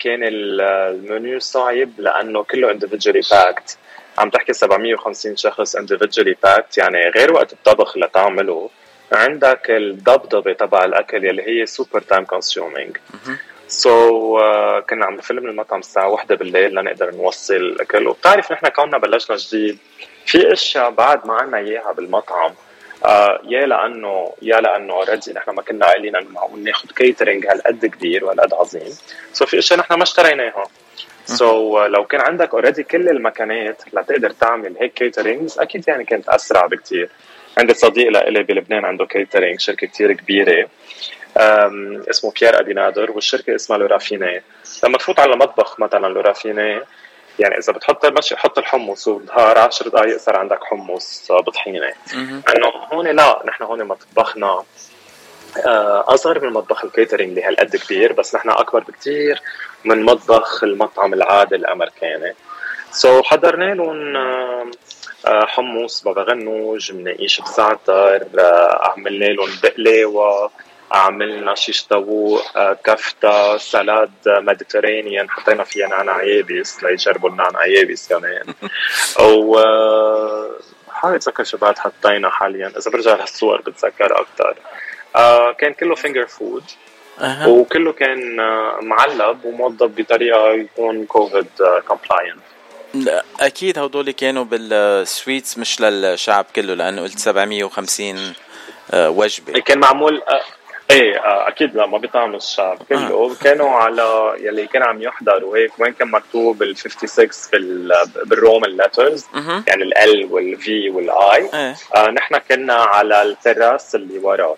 كان 0.00 0.20
المنيو 0.22 1.40
صعب 1.40 1.90
لأنه 1.98 2.42
كله 2.44 2.72
individually 2.78 3.22
packed. 3.32 3.76
عم 4.18 4.30
تحكي 4.30 4.52
750 4.52 5.36
شخص 5.36 5.76
individually 5.76 6.34
packed 6.46 6.78
يعني 6.78 7.08
غير 7.08 7.32
وقت 7.32 7.52
الطبخ 7.52 7.94
اللي 7.94 8.08
تعمله 8.14 8.70
عندك 9.12 9.70
الضبضبة 9.70 10.52
تبع 10.52 10.84
الأكل 10.84 11.24
يلي 11.24 11.42
هي 11.42 11.66
super 11.66 12.00
time 12.00 12.24
consuming 12.24 12.96
so 13.70 14.38
uh, 14.38 14.42
كنا 14.90 15.06
عم 15.06 15.14
نفل 15.14 15.33
من 15.33 15.46
المطعم 15.46 15.80
الساعة 15.80 16.08
واحدة 16.08 16.34
بالليل 16.34 16.74
لنقدر 16.74 17.14
نوصل 17.14 17.54
الأكل. 17.54 18.06
وبتعرف 18.06 18.52
نحن 18.52 18.68
كوننا 18.68 18.98
بلشنا 18.98 19.36
جديد 19.36 19.78
في 20.26 20.52
أشياء 20.52 20.90
بعد 20.90 21.26
ما 21.26 21.34
عنا 21.34 21.58
إياها 21.58 21.92
بالمطعم. 21.92 22.54
آه 23.04 23.40
يا 23.48 23.66
لأنه 23.66 24.32
يا 24.42 24.60
لأنه 24.60 24.94
already 24.94 25.32
نحن 25.32 25.50
ما 25.50 25.62
كنا 25.62 25.86
قايلين 25.86 26.16
إنه 26.16 26.30
معقول 26.30 26.64
ناخذ 26.64 26.88
catering 26.88 27.46
هالقد 27.46 27.86
كبير 27.86 28.24
وهالقد 28.24 28.54
عظيم. 28.54 28.98
so 29.32 29.46
في 29.46 29.58
أشياء 29.58 29.80
نحن 29.80 29.94
ما 29.94 30.02
اشتريناها. 30.02 30.64
so 31.24 31.78
so, 31.78 31.86
لو 31.86 32.04
كان 32.04 32.20
عندك 32.20 32.54
already 32.54 32.82
كل 32.82 33.08
المكانات 33.08 33.82
لتقدر 33.92 34.30
تعمل 34.30 34.76
هيك 34.80 34.92
caterings 34.94 35.58
أكيد 35.58 35.84
يعني 35.88 36.04
كانت 36.04 36.28
أسرع 36.28 36.66
بكثير 36.66 37.08
عندي 37.58 37.74
صديق 37.74 38.08
لإلي 38.08 38.42
بلبنان 38.42 38.84
عنده 38.84 39.06
catering 39.06 39.60
شركة 39.60 39.86
كثير 39.86 40.12
كبيرة. 40.12 40.68
اسمه 42.10 42.32
بيير 42.40 42.60
ادينادر 42.60 43.10
والشركة 43.10 43.54
اسمها 43.54 43.78
لورافيني 43.78 44.42
لما 44.84 44.98
تفوت 44.98 45.20
على 45.20 45.36
مطبخ 45.36 45.80
مثلا 45.80 46.06
لورافيني 46.06 46.80
يعني 47.38 47.58
إذا 47.58 47.72
بتحط 47.72 48.06
ماشي 48.06 48.36
حط 48.36 48.58
الحمص 48.58 49.08
وبنهار 49.08 49.58
10 49.58 49.88
دقائق 49.88 50.16
صار 50.16 50.36
عندك 50.36 50.64
حمص 50.64 51.32
بطحينه 51.32 51.92
إنه 52.14 52.68
هون 52.92 53.06
لا 53.06 53.42
نحن 53.46 53.64
هون 53.64 53.84
مطبخنا 53.84 54.62
أصغر 56.14 56.40
من 56.40 56.52
مطبخ 56.52 56.84
ال 56.84 56.89
catering 56.89 57.28
اللي 57.30 57.42
هالقد 57.42 57.76
كبير 57.76 58.12
بس 58.12 58.34
نحن 58.34 58.50
أكبر 58.50 58.80
بكثير 58.80 59.40
من 59.84 60.02
مطبخ 60.02 60.64
المطعم 60.64 61.14
العادي 61.14 61.56
الأمريكاني. 61.56 62.34
so 62.92 63.20
so 63.20 63.24
حضرنا 63.24 63.74
لهم 63.74 64.16
حمص 65.26 66.02
بابا 66.02 66.22
غنوج 66.22 66.92
مناقيش 66.92 67.40
بزعتر 67.40 68.26
عملنا 68.80 69.24
لهم 69.24 69.48
بقلاوة 69.62 70.50
عملنا 70.92 71.54
شيش 71.54 71.84
طاووق 71.84 72.42
كفتة 72.72 73.56
salad 73.56 74.10
Mediterranean 74.26 75.30
حطينا 75.30 75.64
فيها 75.64 75.88
نعناع 75.88 76.22
يابس 76.22 76.84
ليجربوا 76.84 77.30
النعناع 77.30 77.66
يابس 77.66 78.08
كمان. 78.08 78.54
و 79.20 79.60
حاول 80.90 81.14
اتذكر 81.14 81.44
شو 81.44 81.56
بعد 81.56 81.78
حطينا 81.78 82.30
حاليا. 82.30 82.72
إذا 82.78 82.90
برجع 82.90 83.14
لهالصور 83.14 83.60
بتذكر 83.60 84.20
أكثر 84.20 84.54
آه 85.16 85.52
كان 85.52 85.72
كله 85.74 85.94
finger 85.94 86.26
food 86.26 86.64
أه. 87.20 87.48
وكله 87.48 87.92
كان 87.92 88.36
معلب 88.82 89.44
وموضب 89.44 89.90
بطريقة 89.96 90.50
يكون 90.50 91.06
COVID 91.06 91.46
compliant 91.88 92.40
أكيد 93.40 93.78
هدول 93.78 94.10
كانوا 94.10 94.44
بال 94.44 94.73
suites 94.73 95.58
مش 95.58 95.80
للشعب 95.80 96.46
كله 96.56 96.74
لأنه 96.74 97.02
قلت 97.02 97.18
750 97.18 98.34
وجبة. 98.94 99.60
كان 99.60 99.78
معمول 99.78 100.22
إيه 100.90 101.20
أكيد 101.48 101.76
لا 101.76 101.86
ما 101.86 101.98
بيطعم 101.98 102.34
الشعب 102.34 102.78
كله. 102.88 103.08
آه. 103.08 103.34
كانوا 103.44 103.70
على 103.70 104.34
يلي 104.40 104.66
كان 104.66 104.82
عم 104.82 105.02
يحضر 105.02 105.44
وهيك 105.44 105.72
وين 105.78 105.92
كان 105.92 106.10
مكتوب 106.10 106.62
ال 106.62 106.76
56 106.76 107.28
في 107.28 107.56
بال 108.24 108.37
Roman 108.37 108.70
letters 108.76 109.26
يعني 109.66 109.82
ال 109.82 110.28
L 110.30 110.45
وال 110.45 110.75
V 110.75 110.90
وال 110.90 111.20
I. 111.20 111.50
آه 111.96 112.10
نحن 112.10 112.38
كنا 112.38 112.74
على 112.74 113.22
ال 113.22 113.31
terrace 113.31 113.94
اللي 113.94 114.18
وراه 114.18 114.56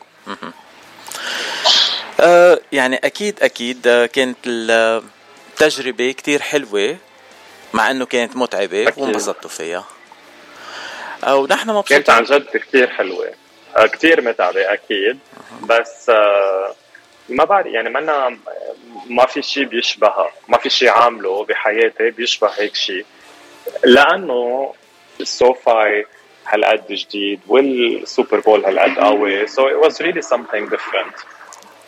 آه 2.20 2.58
يعني 2.72 2.96
أكيد 2.96 3.42
أكيد 3.42 3.82
كانت 4.12 4.38
التجربة 4.46 6.12
كتير 6.12 6.42
حلوة 6.42 6.96
مع 7.74 7.90
إنه 7.90 8.06
كانت 8.06 8.36
متعبة 8.36 8.92
وانبسطتوا 8.96 9.50
فيها. 9.50 9.84
ونحن 11.28 11.70
مبسوطين. 11.70 12.02
كانت 12.02 12.10
عن 12.10 12.24
جد 12.24 12.56
كثير 12.56 12.90
حلوة. 12.90 13.32
كثير 13.92 14.20
متعبة 14.20 14.72
أكيد. 14.72 15.18
بس 15.62 16.10
ما 17.28 17.44
بعرف 17.44 17.66
يعني 17.66 17.90
منا 17.90 18.38
ما 19.06 19.26
في 19.26 19.42
شيء 19.42 19.64
بيشبهها 19.64 20.30
ما 20.48 20.58
في 20.58 20.70
شيء 20.70 20.88
عامله 20.88 21.44
بحياتي 21.44 22.10
بيشبه 22.10 22.48
هيك 22.48 22.74
شيء 22.74 23.06
لأنه 23.84 24.74
ال 25.20 25.37
SoFi 25.37 26.06
هالقد 26.46 26.92
جديد 26.92 27.40
وال 27.48 27.74
Super 27.74 28.40
Bowl 28.40 28.64
هالقد 28.64 28.98
قوي. 28.98 29.46
so 29.46 29.68
it 29.68 29.74
was 29.74 30.02
really 30.02 30.22
something 30.22 30.68
different 30.70 31.14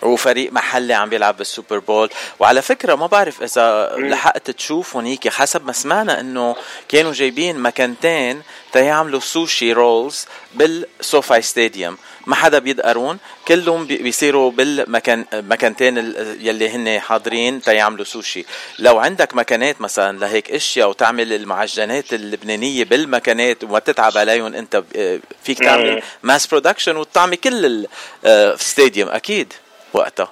وفريق 0.04 0.52
محلي 0.52 0.94
عم 0.94 1.08
بيلعب 1.08 1.36
بال 1.36 1.48
Super 1.48 1.78
Bowl. 1.78 2.10
وعلى 2.38 2.62
فكرة 2.62 2.94
ما 2.94 3.06
بعرف 3.06 3.42
إذا 3.42 3.94
لحقت 3.98 4.50
تشوف 4.50 4.96
هونيك 4.96 5.28
حسب 5.28 5.66
ما 5.66 5.72
سمعنا 5.72 6.20
إنه 6.20 6.56
كانوا 6.88 7.12
جايبين 7.12 7.58
مكانتين 7.58 8.42
تيعملوا 8.72 9.20
سوشي 9.20 9.72
rolls 9.72 10.26
بال 10.54 10.84
SoFi 10.84 11.42
Stadium 11.42 11.96
ما 12.26 12.34
حدا 12.34 12.58
بيدقرون 12.58 13.18
كلهم 13.48 13.86
بيصيروا 13.86 14.50
بالمكان 14.50 15.24
مكانتين 15.32 15.96
يلي 16.40 16.68
هن 16.68 17.00
حاضرين 17.00 17.62
تيعملوا 17.62 18.04
سوشي 18.04 18.44
لو 18.78 18.98
عندك 18.98 19.34
مكانات 19.34 19.80
مثلا 19.80 20.18
لهيك 20.18 20.50
أشياء 20.50 20.88
وتعمل 20.88 21.32
المعجنات 21.32 22.12
اللبنانية 22.12 22.84
بالمكانات 22.84 23.64
وما 23.64 23.78
تتعب 23.78 24.18
عليهم 24.18 24.54
أنت 24.54 24.82
فيك 25.44 25.58
تعمل 25.58 26.02
mass 26.22 26.46
production 26.46 26.96
وتطعمي 26.96 27.36
كل 27.36 27.86
ال 28.24 28.35
stadium 28.35 29.08
أكيد. 29.08 29.52
وقتها؟ 29.98 30.28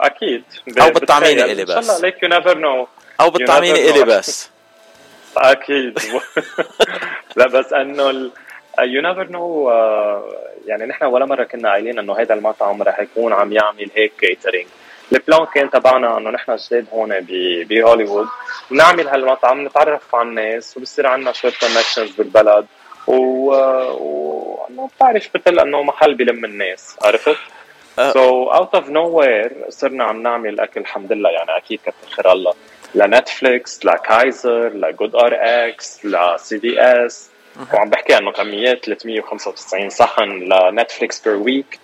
أكيد. 0.00 0.44
أو 0.80 0.90
بتطعميني 0.90 1.44
إلي 1.44 1.64
بس. 1.64 1.90
ان 1.90 2.02
ليك 2.02 2.22
you 2.22 2.28
never 2.28 2.58
know 2.58 2.88
أو 3.20 3.30
بتطعميني 3.30 3.90
إلي 3.90 4.04
بس. 4.04 4.50
أكيد. 5.36 5.98
لا 7.36 7.46
بس 7.46 7.72
إنه 7.72 8.30
you 8.80 9.02
never 9.02 9.28
know 9.30 9.70
يعني 10.66 10.86
نحن 10.86 11.04
ولا 11.04 11.24
مرة 11.26 11.44
كنا 11.44 11.70
قايلين 11.70 11.98
إنه 11.98 12.18
هذا 12.20 12.34
المطعم 12.34 12.82
رح 12.82 13.00
يكون 13.00 13.32
عم 13.32 13.52
يعمل 13.52 13.90
هيك 13.96 14.12
catering 14.20 14.66
ال 15.12 15.19
plan 15.19 15.46
كان 15.54 15.70
تبعنا 15.70 16.18
إنه 16.18 16.30
نحن 16.30 16.56
جداد 16.56 16.86
هون 16.92 17.20
بهوليوود. 17.68 18.26
نعمل 18.70 19.08
هالمطعم 19.08 19.66
نتعرف 19.66 20.14
على 20.14 20.28
الناس 20.28 20.76
وبصير 20.76 21.06
عندنا 21.06 21.32
شوية 21.32 21.52
connections 21.60 22.10
بالبلد. 22.10 22.66
و, 23.06 23.14
و... 23.90 24.88
بتعرف 24.96 25.28
مثل 25.34 25.58
إنه 25.58 25.82
محل 25.82 26.14
بلم 26.14 26.44
الناس. 26.44 26.96
عرفت؟ 27.02 27.36
so 27.96 28.50
out 28.50 28.74
of 28.74 28.88
nowhere 28.88 29.52
صرنا 29.68 30.04
عم 30.04 30.22
نعمل 30.22 30.60
أكل 30.60 30.80
الحمد 30.80 31.12
لله. 31.12 31.30
يعني 31.30 31.56
أكيد 31.56 31.80
كتر 31.82 32.10
خير 32.10 32.32
الله. 32.32 32.54
ل 32.94 33.05
Netflix 33.05 33.86
ل 33.86 33.98
Kaiser 33.98 34.68
ل 34.68 35.16
GoodRx 35.16 36.06
ل 36.06 36.58
CDS 36.58 37.30
وعم 37.74 37.90
بحكي 37.90 38.18
انه 38.18 38.32
كميات 38.32 38.84
395 38.84 39.90
صحن 39.90 40.28
ل 40.28 40.40
Netflix 40.40 41.28
per 41.28 41.36
week 41.36 41.78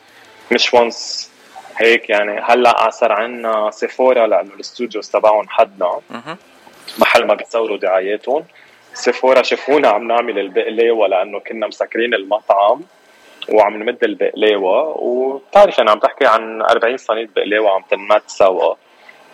مش 0.52 0.74
once 0.74 1.30
هيك 1.76 2.10
يعني 2.10 2.40
هلأ 2.44 2.90
صار 2.90 3.12
عندنا 3.12 3.70
Sephora 3.70 4.26
لأنه 4.26 4.54
ال 4.54 4.61
studios 4.61 5.10
تبعهم 5.10 5.48
حدنا. 5.48 6.00
محل 6.98 7.26
ما 7.26 7.34
بيتصوروا 7.34 7.76
دعاياتهم. 7.76 8.44
Sephora 8.94 9.42
شافونا 9.42 9.88
عم 9.88 10.08
نعمل 10.08 10.38
البقلاوه 10.38 11.08
لأنه 11.08 11.40
كنا 11.40 11.66
مسكرين 11.66 12.14
المطعم. 12.14 12.80
وعم 13.48 13.82
نمد 13.82 14.04
البقلاوة 14.04 14.98
وبتعرف 14.98 15.80
أنا 15.80 15.90
عم 15.90 15.98
تحكي 15.98 16.26
عن 16.26 16.62
40 16.62 16.96
صينيه 16.96 17.28
بقلاوة 17.36 17.70
عم 17.70 17.82
تنمد 17.90 18.22
سوا. 18.26 18.74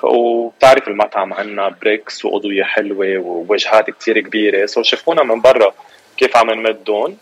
وبتعرف 0.02 0.88
المطعم 0.88 1.32
عنا 1.32 1.68
bricks 1.82 2.24
واضويه 2.24 2.64
حلوة 2.64 3.18
ووجهات 3.18 3.90
كتير 3.90 4.20
كبيرة. 4.20 4.66
so 4.66 4.82
شافونا 4.82 5.22
من 5.22 5.40
برا 5.40 5.72
كيف 6.16 6.36
عم 6.36 6.50
نمدهم. 6.50 7.16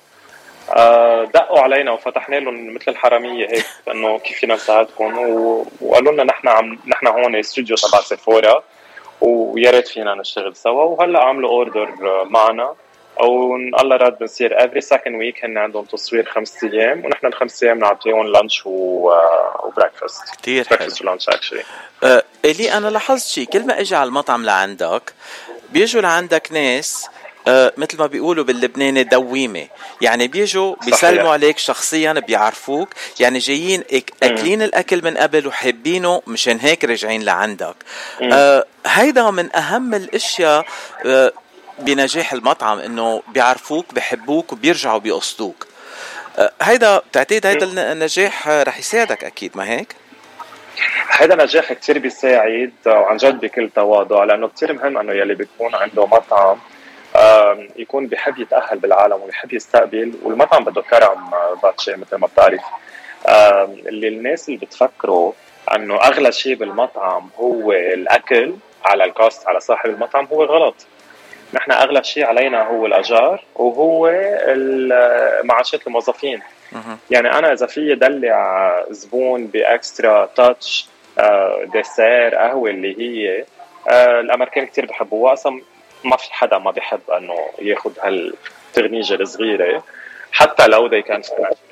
آه 0.77 1.25
دقوا 1.25 1.61
علينا 1.61 1.93
وفتحنا 1.93 2.37
لهم 2.37 2.75
مثل 2.75 2.93
الحرامية 2.93 3.47
هيك 3.47 3.67
إنه 3.91 4.19
كيف 4.19 4.39
فينا 4.39 4.55
نساعدكم. 4.55 5.19
وقالوا 5.81 6.13
لنا 6.13 6.25
نحن 6.25 6.49
عم 6.49 6.79
نحن 6.87 7.07
هون 7.07 7.37
استوديو 7.37 7.77
تبع 7.77 8.01
Sephora 8.01 8.63
ويا 9.21 9.71
ريت 9.71 9.89
فينا 9.89 10.15
نشتغل 10.15 10.57
سوا. 10.57 10.85
وهلأ 10.85 11.25
عملوا 11.25 11.51
order 11.51 11.91
معنا. 12.25 12.75
والله 13.21 13.97
راد 13.97 14.19
بنصير 14.19 14.65
every 14.65 14.81
second 14.81 15.15
week 15.19 15.45
هن 15.45 15.59
عندهم 15.59 15.85
تصوير 15.85 16.31
خمس 16.31 16.65
أيام 16.65 17.05
ونحن 17.05 17.27
الخمس 17.27 17.63
أيام 17.63 17.79
نعطيهم 17.79 18.27
lunch 18.27 18.63
و 18.67 18.82
breakfast 18.82 20.23
كثير 20.43 20.65
حلو. 20.65 20.77
breakfast 20.79 21.03
و 21.03 21.07
lunch 21.07 21.29
actually 21.29 21.63
إلي 22.45 22.73
أنا 22.73 22.89
لاحظت 22.89 23.27
شيء 23.27 23.47
كل 23.47 23.67
ما 23.67 23.81
اجى 23.81 23.97
على 23.97 24.09
المطعم 24.09 24.45
لعندك 24.45 25.13
بيجوا 25.73 26.03
لعندك 26.03 26.53
ناس 26.53 27.09
آه 27.49 27.73
مثل 27.77 27.99
ما 27.99 28.07
بيقولوا 28.07 28.45
باللبناني 28.45 29.05
دويمة. 29.05 29.67
يعني 30.01 30.29
بيجوا 30.29 30.75
بيسلموا 30.87 31.33
عليك 31.33 31.59
شخصيا 31.59 32.13
بيعرفوك. 32.13 32.89
يعني 33.21 33.39
جايين 33.39 33.85
أكلين 34.23 34.63
الأكل 34.63 35.05
من 35.05 35.17
قبل 35.17 35.47
وحابينه 35.47 36.23
مشان 36.27 36.59
هيك 36.59 36.85
راجعين 36.85 37.23
لعندك. 37.23 37.75
آه 38.33 38.65
هيدا 38.87 39.31
من 39.31 39.57
أهم 39.57 39.95
الأشياء 39.95 40.65
آه 41.07 41.33
بنجاح 41.85 42.33
المطعم 42.33 42.79
إنه 42.79 43.23
بيعرفوك 43.29 43.95
بحبوك 43.95 44.53
وبيرجعوا 44.53 44.99
بيقصدوك. 44.99 45.67
آه 46.39 46.53
هيدا 46.63 46.99
بتعتقد 46.99 47.47
هيدا 47.47 47.93
النجاح 47.93 48.49
رح 48.49 48.79
يساعدك 48.79 49.25
أكيد 49.25 49.57
ما 49.57 49.69
هيك؟ 49.71 49.97
هذا 51.11 51.45
نجاح 51.45 51.73
كثير 51.73 51.99
بيساعد 51.99 52.73
وعن 52.87 53.17
جد 53.17 53.41
بكل 53.41 53.71
تواضع 53.75 54.25
لأنه 54.25 54.49
كثير 54.49 54.73
مهم 54.73 54.99
إنه 54.99 55.13
يلي 55.13 55.35
بيكون 55.35 55.75
عنده 55.75 56.07
مطعم 56.07 56.59
يكون 57.77 58.07
بحب 58.07 58.39
يتأهل 58.39 58.79
بالعالم 58.79 59.15
وبحب 59.15 59.53
يستقبل 59.53 60.13
والمطعم 60.23 60.65
بده 60.65 60.83
كرم 60.83 61.31
باتشي 61.63 61.97
مثل 61.97 62.17
ما 62.17 62.27
بتعرف. 62.27 62.61
اللي 63.89 64.09
الناس 64.09 64.49
اللي 64.49 64.59
بتفكروا 64.67 65.33
إنه 65.75 65.97
أغلى 65.97 66.33
شيء 66.33 66.55
بالمطعم 66.55 67.31
هو 67.39 67.73
الأكل 67.73 68.55
على 68.85 69.05
الكاست 69.05 69.47
على 69.49 69.61
صاحب 69.61 69.91
المطعم 69.91 70.27
هو 70.33 70.45
غلط 70.45 70.75
نحن 71.53 71.73
اغلى 71.73 72.05
شيء 72.05 72.25
علينا 72.25 72.63
هو 72.63 72.87
الأجار 72.87 73.45
وهو 73.55 74.11
معاشات 75.45 75.87
الموظفين. 75.87 76.43
يعني 77.11 77.39
أنا 77.39 77.53
إذا 77.53 77.67
في 77.67 77.95
دلع 77.95 78.85
زبون 78.91 79.47
بإكسترا 79.47 80.27
تاتش 80.27 80.87
ديسير 81.65 82.35
قهوة 82.35 82.71
اللي 82.71 83.01
هي 83.01 83.45
الأمريكان 84.21 84.67
كثير 84.67 84.87
بحبوها. 84.87 85.33
أصلا 85.33 85.61
ما 86.05 86.17
في 86.17 86.35
حدا 86.35 86.59
ما 86.59 86.71
بيحب 86.71 87.01
إنه 87.11 87.49
ياخذ 87.59 87.93
هالتغنيجة 88.03 89.15
الصغيرة 89.15 89.85
حتى 90.33 90.67
لو 90.67 90.89
they 90.89 91.05
كان 91.05 91.23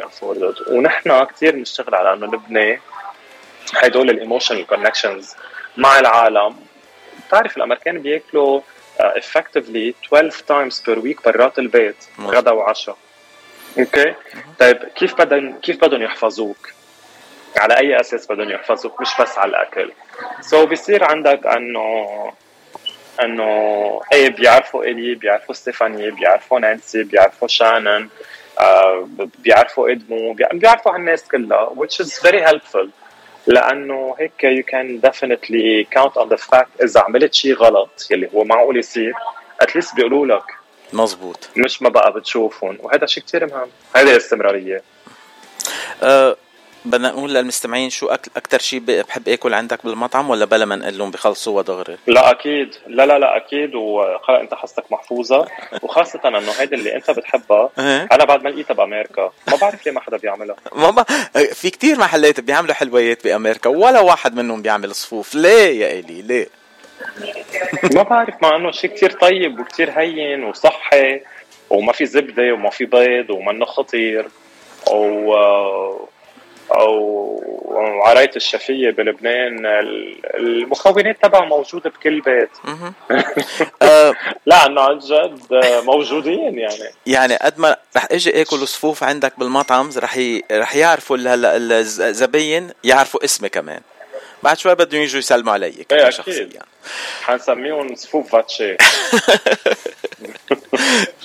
afford 0.01 0.71
ونحن 0.71 1.25
كثير 1.25 1.55
بنشتغل 1.55 1.95
على 1.95 2.13
إنه 2.13 2.27
نبني 2.27 2.81
هدول 3.75 4.11
ال 4.11 4.16
emotional 4.16 4.67
connections 4.67 5.37
مع 5.77 5.99
العالم. 5.99 6.57
بتعرف 7.29 7.57
الأمريكان 7.57 7.99
بياكلوا 7.99 8.61
effectively 9.17 9.95
12 10.09 10.45
times 10.47 10.81
per 10.81 10.99
week 10.99 11.25
برات 11.25 11.59
البيت 11.59 11.97
غدا 12.21 12.51
وعشاء. 12.51 12.97
أوكي 13.79 14.15
طيب 14.59 14.77
كيف 14.77 15.15
بدهم 15.15 15.61
كيف 15.61 15.77
بدهم 15.77 16.03
يحفظوك؟ 16.03 16.73
على 17.57 17.77
أي 17.79 18.01
أساس 18.01 18.33
بدهم 18.33 18.51
يحفظوك؟ 18.51 19.01
مش 19.01 19.09
بس 19.21 19.39
على 19.39 19.51
الأكل. 19.51 19.93
so 20.41 20.69
بيصير 20.69 21.05
عندك 21.05 21.47
انه 21.47 22.33
إنه 23.23 23.51
إيه 24.13 24.29
بيعرفوا 24.29 24.85
إلي 24.85 25.15
بيعرفوا 25.15 25.55
ستيفاني 25.55 26.11
بيعرفوا 26.11 26.61
نانسي 26.61 27.03
بيعرفوا 27.03 27.49
شانن 27.49 28.09
آه 28.61 29.09
بيعرفوا 29.39 29.93
إدمو 29.93 30.33
بيعرفوا 30.53 30.95
هالناس 30.95 31.29
كلها 31.29 31.71
which 31.77 32.05
is 32.05 32.19
very 32.19 32.41
helpful. 32.51 32.87
لأنه 33.51 34.17
هيك 34.19 34.47
you 34.47 34.65
can 34.73 35.09
definitely 35.09 35.85
count 35.99 36.13
on 36.23 36.29
the 36.29 36.39
fact 36.51 36.83
إذا 36.85 37.01
عملت 37.01 37.35
شيء 37.35 37.55
غلط 37.55 38.09
يلي 38.11 38.29
هو 38.35 38.45
معقول 38.45 38.77
يصير 38.77 39.13
اتليست 39.61 39.95
بيقولوا 39.95 40.27
لك. 40.27 40.45
مزبوط 40.93 41.49
مش 41.57 41.83
ما 41.83 41.89
بقى 41.89 42.13
بتشوفهم. 42.13 42.79
وهذا 42.81 43.07
شيء 43.07 43.23
كثير 43.23 43.47
مهم. 43.47 43.69
هذه 43.97 44.11
الاستمرارية. 44.11 44.83
أه 46.03 46.37
بدنا 46.85 47.09
نقول 47.09 47.35
للمستمعين 47.35 47.91
شو 47.91 48.09
أكثر 48.09 48.59
شيء 48.59 48.81
بحب 48.81 49.29
أكل 49.29 49.55
عندك 49.55 49.87
بالمطعم 49.87 50.31
ولا 50.31 50.45
بلا 50.45 50.65
ما 50.65 50.77
نقول 50.77 50.99
لهم 50.99 51.11
بخلصوها 51.11 51.63
دغري؟ 51.63 51.97
لا 52.07 52.31
أكيد. 52.31 52.75
لا 52.87 53.07
لا 53.07 53.19
لا 53.19 53.37
أكيد. 53.37 53.75
وخلق 53.75 54.39
أنت 54.39 54.55
حصتك 54.55 54.93
محفوظة. 54.93 55.49
وخاصة 55.83 56.21
إنه 56.25 56.53
هيدي 56.59 56.75
اللي 56.75 56.97
أنت 56.97 57.11
بتحبها 57.11 57.71
أنا 57.79 58.25
بعد 58.25 58.43
ما 58.45 58.49
لقيتها 58.49 58.75
بأمريكا 58.75 59.33
ما 59.49 59.57
بعرف 59.61 59.87
ليه 59.87 59.93
ما 59.93 60.01
حدا 60.01 60.17
بيعملها. 60.17 60.57
ما 60.75 61.05
في 61.53 61.71
كتير 61.71 61.99
محلات 61.99 62.41
بيعملوا 62.41 62.75
حلويات 62.75 63.25
بأمريكا 63.25 63.71
ولا 63.71 64.01
واحد 64.01 64.35
منهم 64.37 64.63
بيعمل 64.63 64.95
صفوف. 64.95 65.35
ليه 65.35 65.81
يا 65.81 66.01
إلي؟ 66.01 66.23
ليه؟ 66.23 66.49
ما 67.95 68.03
بعرف 68.03 68.35
مع 68.43 68.57
إنه 68.57 68.71
شيء 68.71 68.91
كتير 68.91 69.11
طيب 69.11 69.61
وكتير 69.61 69.91
هين 69.91 70.45
وصحي 70.45 71.21
وما 71.71 71.93
في 71.93 72.07
زبدة 72.07 72.53
وما 72.53 72.71
في 72.71 72.85
بيض 72.85 73.31
ومنه 73.31 73.65
خطير. 73.65 74.29
و 74.91 75.35
أو 76.71 78.01
عرايه 78.05 78.31
الشفيه 78.37 78.91
بلبنان 78.91 79.67
المكونات 80.35 81.23
تبعها 81.23 81.45
موجودة 81.45 81.91
بكل 81.91 82.21
بيت. 82.21 82.51
لا 84.47 84.67
إنه 84.67 84.81
عن 84.81 84.99
جد 84.99 85.61
موجودين 85.85 86.59
يعني. 86.59 86.91
يعني 87.07 87.37
قد 87.37 87.59
ما 87.59 87.77
رح 87.97 88.07
إجي 88.11 88.43
أكل 88.43 88.69
صفوف 88.69 89.05
عندك 89.05 89.33
بالمطعم 89.39 89.91
رح 89.97 90.17
ي... 90.17 90.43
رح 90.53 90.77
يعرفوا 90.77 91.17
هلا 91.17 91.57
الزباين 91.57 92.71
يعرفوا 92.85 93.25
اسمي 93.25 93.49
كمان. 93.49 93.81
بعد 94.43 94.59
شوي 94.59 94.75
بدهم 94.75 95.03
يجوا 95.03 95.19
يسلموا 95.19 95.53
علي 95.53 95.87
إيه 95.93 96.11
شخصيا 96.11 96.49
حنسميهم 97.23 97.95
صفوف 97.95 98.33
فاتشي 98.33 98.77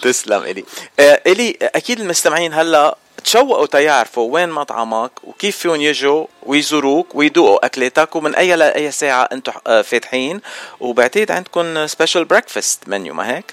تسلم 0.02 0.44
الي 0.44 0.64
الي 1.00 1.58
أكيد 1.62 2.00
المستمعين 2.00 2.54
هلا 2.54 2.98
تشوقوا 3.24 3.66
تيعرفوا 3.66 4.34
وين 4.34 4.50
مطعمك 4.50 5.12
وكيف 5.24 5.58
فيهم 5.58 5.82
يجوا 5.82 6.26
ويزوروك 6.44 7.16
ويدوقوا 7.16 7.66
اكلاتك 7.66 8.16
ومن 8.16 8.36
أي 8.36 8.56
لاي 8.56 8.92
ساعة 8.92 9.30
أنتم 9.32 9.52
آه، 9.68 9.82
فاتحين. 9.82 10.42
وبعتقد 10.80 11.32
عندكم 11.32 11.88
special 11.88 12.26
breakfast 12.26 12.90
menu 12.90 13.14
ما 13.14 13.36
هيك؟ 13.38 13.46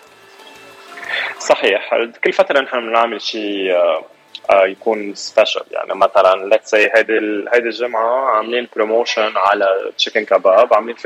صحيح. 1.38 1.90
كل 2.24 2.32
فترة 2.32 2.60
نحن 2.60 2.80
بنعمل 2.80 3.22
شيء 3.22 3.72
آه، 3.72 4.04
يكون 4.50 5.14
special 5.14 5.62
يعني 5.70 5.94
مثلا 5.94 6.48
let's 6.48 6.70
say 6.70 6.90
هيدي 6.96 7.18
هيدي 7.52 7.68
الجمعة 7.68 8.36
عاملين 8.36 8.68
promotion 8.76 9.32
على 9.36 9.92
chicken 9.98 10.24
كباب 10.24 10.74
عاملين 10.74 10.96
50% 10.96 11.02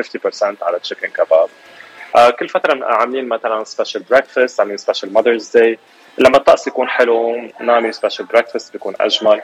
على 0.63 0.79
chicken 0.79 1.09
كباب 1.09 1.49
كل 2.39 2.49
فترة 2.49 2.85
عاملين 2.85 3.29
مثلا 3.29 3.65
special 3.65 4.03
breakfast 4.03 4.61
عاملين 4.61 4.77
special 4.77 5.13
Mother's 5.13 5.57
Day 5.57 5.79
لما 6.19 6.37
الطقس 6.37 6.67
يكون 6.67 6.89
حلو 6.89 7.37
نعمل 7.61 7.95
special 7.95 8.27
breakfast 8.27 8.73
بيكون 8.73 8.95
أجمل. 9.01 9.43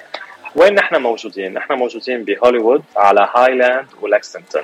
وين 0.55 0.75
نحن 0.75 0.97
موجودين؟ 0.97 1.53
نحن 1.55 1.73
موجودين 1.73 2.25
بهوليوود 2.25 2.85
على 2.97 3.29
Highland 3.37 3.87
و 4.01 4.06
Lexington. 4.06 4.63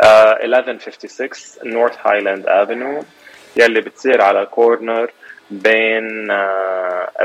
uh, 0.00 0.04
1156 0.44 1.70
North 1.72 1.96
Highland 2.06 2.46
Avenue 2.46 3.04
يلي 3.56 3.80
بتصير 3.80 4.22
على 4.22 4.46
corner 4.46 5.10
بين 5.50 6.28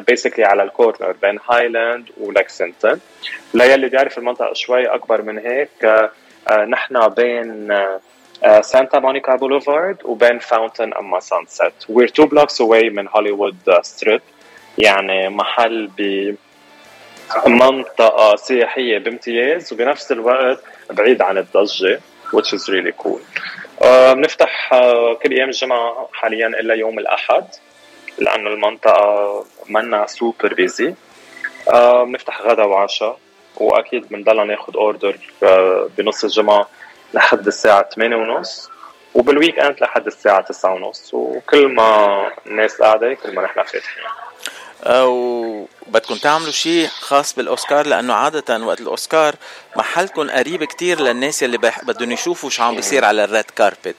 basically 0.08 0.46
uh, 0.46 0.50
على 0.50 0.64
ال 0.64 0.71
corner 0.71 1.12
بين 1.22 1.40
Highland 1.50 2.10
و 2.18 2.25
Lexington. 2.25 3.00
ليلي 3.54 3.90
بيعرف 3.90 4.18
المنطقة 4.18 4.54
شوي 4.54 4.86
أكبر 4.86 5.22
من 5.22 5.38
هيك 5.38 6.10
uh, 6.50 6.52
نحن 6.52 7.08
بين 7.08 7.78
Santa 8.62 9.00
Monica 9.00 9.36
Boulevard 9.36 9.98
وبين 10.06 10.40
Fountain 10.40 10.94
أما 10.94 11.20
Sunset. 11.20 11.74
we're 11.90 12.08
two 12.08 12.26
blocks 12.26 12.62
away 12.62 12.90
من 12.90 13.08
هوليوود 13.08 13.58
strip 13.82 14.22
يعني 14.78 15.30
محل 15.30 15.90
بمنطقة 17.46 18.36
سياحية 18.36 18.98
بامتياز 18.98 19.74
وبنفس 19.74 20.12
الوقت 20.12 20.60
بعيد 20.92 21.22
عن 21.22 21.38
الضجة 21.38 22.00
which 22.34 22.54
is 22.54 22.70
really 22.70 22.94
cool. 23.04 23.22
بنفتح 24.14 24.70
uh, 24.74 24.76
uh, 24.76 25.24
كل 25.24 25.32
أيام 25.32 25.50
الجمعة 25.50 26.10
حاليا 26.14 26.48
إلا 26.48 26.74
يوم 26.74 27.00
الأحد. 27.00 27.46
لأنه 28.18 28.50
المنطقة 28.50 29.46
منا 29.70 30.08
super 30.08 30.54
busy 30.54 30.96
بنفتح 32.06 32.42
غدا 32.42 32.64
وعشاء 32.64 33.18
وأكيد 33.58 34.10
بنضلنا 34.10 34.44
ناخذ 34.44 34.76
order 34.76 35.14
uh, 35.14 35.48
بنص 35.98 36.24
الجمعة 36.24 36.70
لحد 37.14 37.48
الساعة 37.48 37.90
8 37.96 38.16
ونص 38.16 38.70
وبال 39.14 39.60
weekend 39.60 39.76
لحد 39.82 40.08
الساعة 40.08 40.42
9 40.42 40.74
ونص. 40.74 41.14
وكل 41.14 41.68
ما 41.68 42.32
الناس 42.48 42.82
قاعدة 42.82 43.14
كل 43.14 43.36
ما 43.36 43.42
نحن 43.42 43.64
فاتحين. 43.64 44.04
وبدكم 44.88 46.16
تعملوا 46.16 46.52
شيء 46.52 46.88
خاص 46.88 47.36
بالأوسكار؟ 47.36 47.88
لأنه 47.88 48.14
عادة 48.14 48.66
وقت 48.66 48.82
الأوسكار 48.82 49.36
محلكم 49.76 50.30
قريب 50.30 50.64
كتير 50.64 51.02
للناس 51.02 51.44
اللي 51.44 51.58
بدهم 51.58 52.12
يشوفوا 52.12 52.50
شو 52.50 52.64
عم 52.64 52.76
بيصير 52.76 53.06
على 53.06 53.24
ال 53.24 53.29
red 53.29 53.46
carpet 53.46 53.96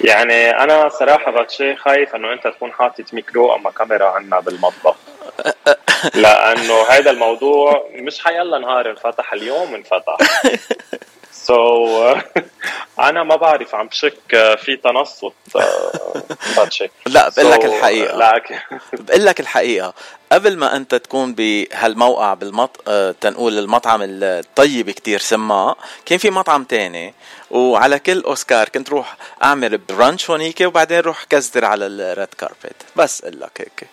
يعني 0.00 0.50
أنا 0.50 0.88
صراحة 0.88 1.30
باتشي 1.32 1.76
خايف 1.76 2.14
إنه 2.14 2.32
أنت 2.32 2.46
تكون 2.46 2.72
حاطط 2.72 3.14
ميكرو 3.14 3.54
أما 3.54 3.70
كاميرا 3.70 4.08
عنا 4.08 4.40
بالمطبخ. 4.40 4.96
لأنه 6.14 6.82
هذا 6.90 7.10
الموضوع 7.10 7.88
مش 7.94 8.24
حيلا 8.24 8.58
نهار 8.58 8.90
انفتح 8.90 9.32
اليوم 9.32 9.74
انفتح. 9.74 10.16
so, 11.50 12.18
أنا 13.08 13.22
ما 13.22 13.36
بعرف 13.36 13.74
عم 13.74 13.86
بشك 13.86 14.56
في 14.58 14.76
تنصت 14.76 15.32
باتشيك 16.56 16.90
لا 17.06 17.28
بقول 17.28 17.50
لك 17.50 17.64
الحقيقة. 17.64 18.16
لكن 18.18 18.58
بقول 19.04 19.26
لك 19.26 19.40
الحقيقة. 19.40 19.94
قبل 20.32 20.56
ما 20.56 20.76
أنت 20.76 20.94
تكون 20.94 21.34
بهالموقع 21.34 22.34
بالمط 22.34 22.82
آه، 22.88 23.14
تنقول 23.20 23.58
المطعم 23.58 24.00
الطيب 24.02 24.90
كتير 24.90 25.18
سماء 25.18 25.76
كان 26.06 26.18
في 26.18 26.30
مطعم 26.30 26.64
تاني 26.64 27.14
وعلى 27.50 27.98
كل 27.98 28.20
أوسكار 28.20 28.68
كنت 28.68 28.90
روح 28.90 29.16
أعمل 29.42 29.78
brunch 29.78 30.30
هونيك 30.30 30.60
وبعدين 30.60 30.98
روح 31.00 31.24
كزدر 31.24 31.64
على 31.64 31.86
ال 31.86 31.98
red 31.98 32.34
carpet 32.38 32.76
بس 32.96 33.22
أقول 33.24 33.40
لك 33.40 33.60
هيك 33.60 33.88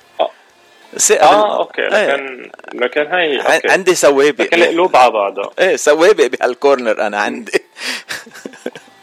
آه 1.22 1.60
أوكي. 1.60 1.82
لكن 1.82 1.96
إيه. 1.96 2.52
لكن 2.74 3.08
هي 3.08 3.38
أوكي. 3.42 3.72
عندي 3.72 3.96
سوابق. 3.96 4.42
لكن 4.42 4.62
القلوب 4.62 4.96
على 4.96 5.12
بعضها 5.12 5.50
إيه 5.60 5.76
سوابق 5.76 6.26
بهال 6.26 6.53
corner 6.53 7.08
أنا 7.08 7.20
عندي. 7.22 7.64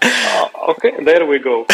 آه، 0.02 0.50
أوكي. 0.68 0.92
there 1.00 1.22
we 1.22 1.38
go 1.38 1.66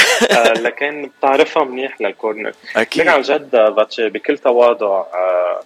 لكن 0.56 1.10
بتعرفها 1.18 1.64
منيح 1.64 2.00
للكورنر. 2.00 2.52
أكيد. 2.76 3.08
عن 3.08 3.22
جد 3.22 3.50
باتشي 3.56 4.08
بكل 4.08 4.38
تواضع 4.38 4.86
آه 5.14 5.60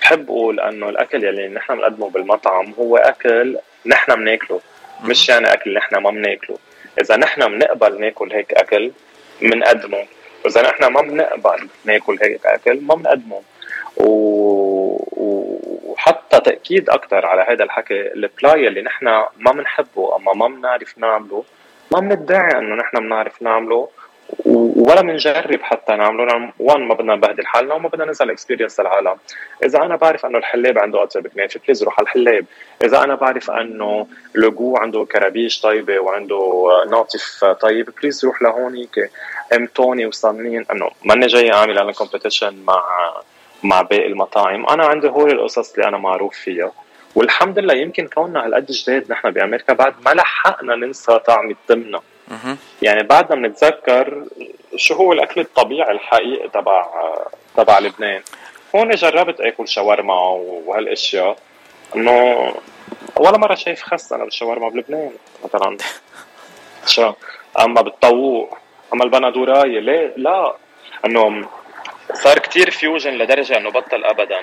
بحب 0.00 0.30
أقول 0.30 0.60
إنه 0.60 0.88
الأكل 0.88 1.24
يلي 1.24 1.48
نحن 1.48 1.74
بنقدمه 1.76 2.10
بالمطعم 2.10 2.74
هو 2.78 2.96
أكل 2.96 3.58
نحن 3.86 4.14
بناكله 4.14 4.60
مش 5.04 5.28
يعني 5.28 5.52
أكل 5.52 5.74
نحن 5.74 5.96
ما 5.96 6.10
بناكله 6.10 6.56
إذا 7.00 7.16
نحن 7.16 7.46
بنقبل 7.46 8.00
ناكل 8.00 8.32
هيك 8.32 8.52
أكل 8.52 8.92
بنقدمه 9.42 10.06
واذا 10.44 10.62
نحن 10.62 10.84
ما 10.84 11.00
بنقبل 11.02 11.68
ناكل 11.84 12.18
هيك 12.22 12.46
أكل 12.46 12.80
ما 12.80 12.94
بنقدمه 12.94 13.42
وحتى 15.16 16.40
تأكيد 16.40 16.90
أكثر 16.90 17.26
على 17.26 17.42
هذا 17.48 17.64
الحكي 17.64 18.12
البلاي 18.12 18.68
اللي 18.68 18.82
نحن 18.82 19.06
ما 19.36 19.52
بنحبه 19.52 20.16
أما 20.16 20.32
ما 20.32 20.48
بنعرف 20.48 20.98
نعمله. 20.98 21.44
ما 21.92 22.00
بندعي 22.00 22.58
إنه 22.58 22.74
نحن 22.74 22.98
بنعرف 22.98 23.42
نعمله. 23.42 23.88
ولا 24.76 25.00
بنجرب 25.00 25.62
حتى 25.62 25.92
نعمله. 25.92 26.52
وان 26.58 26.82
ما 26.82 26.94
بدنا 26.94 27.14
نبهدل 27.14 27.46
حالنا 27.46 27.74
وما 27.74 27.88
بدنا 27.88 28.04
ننزل 28.04 28.30
experience 28.30 28.80
العالم. 28.80 29.16
إذا 29.64 29.82
أنا 29.82 29.96
بعرف 29.96 30.26
إنه 30.26 30.38
الحلاب 30.38 30.78
عنده 30.78 31.02
اطيب 31.02 31.26
كنافه 31.26 31.60
please 31.66 31.82
روح 31.82 31.98
على 31.98 32.04
الحلاب 32.04 32.44
إذا 32.84 33.04
أنا 33.04 33.14
بعرف 33.14 33.50
إنه 33.50 34.06
لوجو 34.34 34.76
عنده 34.76 35.04
كرابيش 35.04 35.60
طيبة 35.60 35.98
وعنده 35.98 36.68
ناطف 36.90 37.44
طيب 37.44 37.90
please 38.02 38.24
روح 38.24 38.42
لهونيك 38.42 39.10
أم 39.52 39.66
توني 39.66 40.06
وصنين 40.06 40.64
إنه 40.70 40.90
ماني 41.04 41.26
جاي 41.26 41.52
أعمل 41.52 41.78
أنا 41.78 41.92
competition 41.92 42.64
مع 42.64 42.82
مع 43.64 43.82
باقي 43.82 44.06
المطاعم. 44.06 44.66
أنا 44.66 44.86
عندي 44.86 45.08
هول 45.08 45.30
القصص 45.30 45.74
اللي 45.74 45.88
أنا 45.88 45.98
معروف 45.98 46.36
فيها. 46.36 46.72
والحمد 47.14 47.58
لله 47.58 47.74
يمكن 47.74 48.08
كوننا 48.08 48.44
هالقد 48.46 48.66
جداد 48.66 49.12
نحن 49.12 49.30
بأمريكا 49.30 49.72
بعد 49.72 49.94
ما 50.06 50.10
لحقنا 50.10 50.76
ننسى 50.76 51.18
طعم 51.18 51.50
التمنه 51.50 52.00
يعني 52.82 53.02
بعدنا 53.02 53.48
بنتذكر 53.48 54.24
شو 54.76 54.94
هو 54.94 55.12
الأكل 55.12 55.40
الطبيعي 55.40 55.92
الحقيقي 55.92 56.48
تبع 56.48 56.86
تبع 57.56 57.78
لبنان. 57.78 58.20
هون 58.74 58.90
جربت 58.90 59.40
آكل 59.40 59.68
شاورما 59.68 60.14
وهالأشياء. 60.66 61.36
إنه 61.96 62.54
ولا 63.16 63.38
مرة 63.38 63.54
شايف 63.54 63.82
خس 63.82 64.12
أنا 64.12 64.24
بالشاورما 64.24 64.68
بلبنان 64.68 65.12
مثلا. 65.44 65.76
شو؟ 66.86 67.12
أما 67.60 67.80
بالطوق 67.80 68.58
أما 68.94 69.04
البندورايه 69.04 69.80
ليه؟ 69.80 70.12
لا. 70.16 70.54
إنه 71.06 71.48
صار 72.22 72.38
كتير 72.38 72.70
fusion 72.70 73.10
لدرجة 73.10 73.56
إنه 73.56 73.70
بطل 73.70 74.04
ابدا 74.04 74.40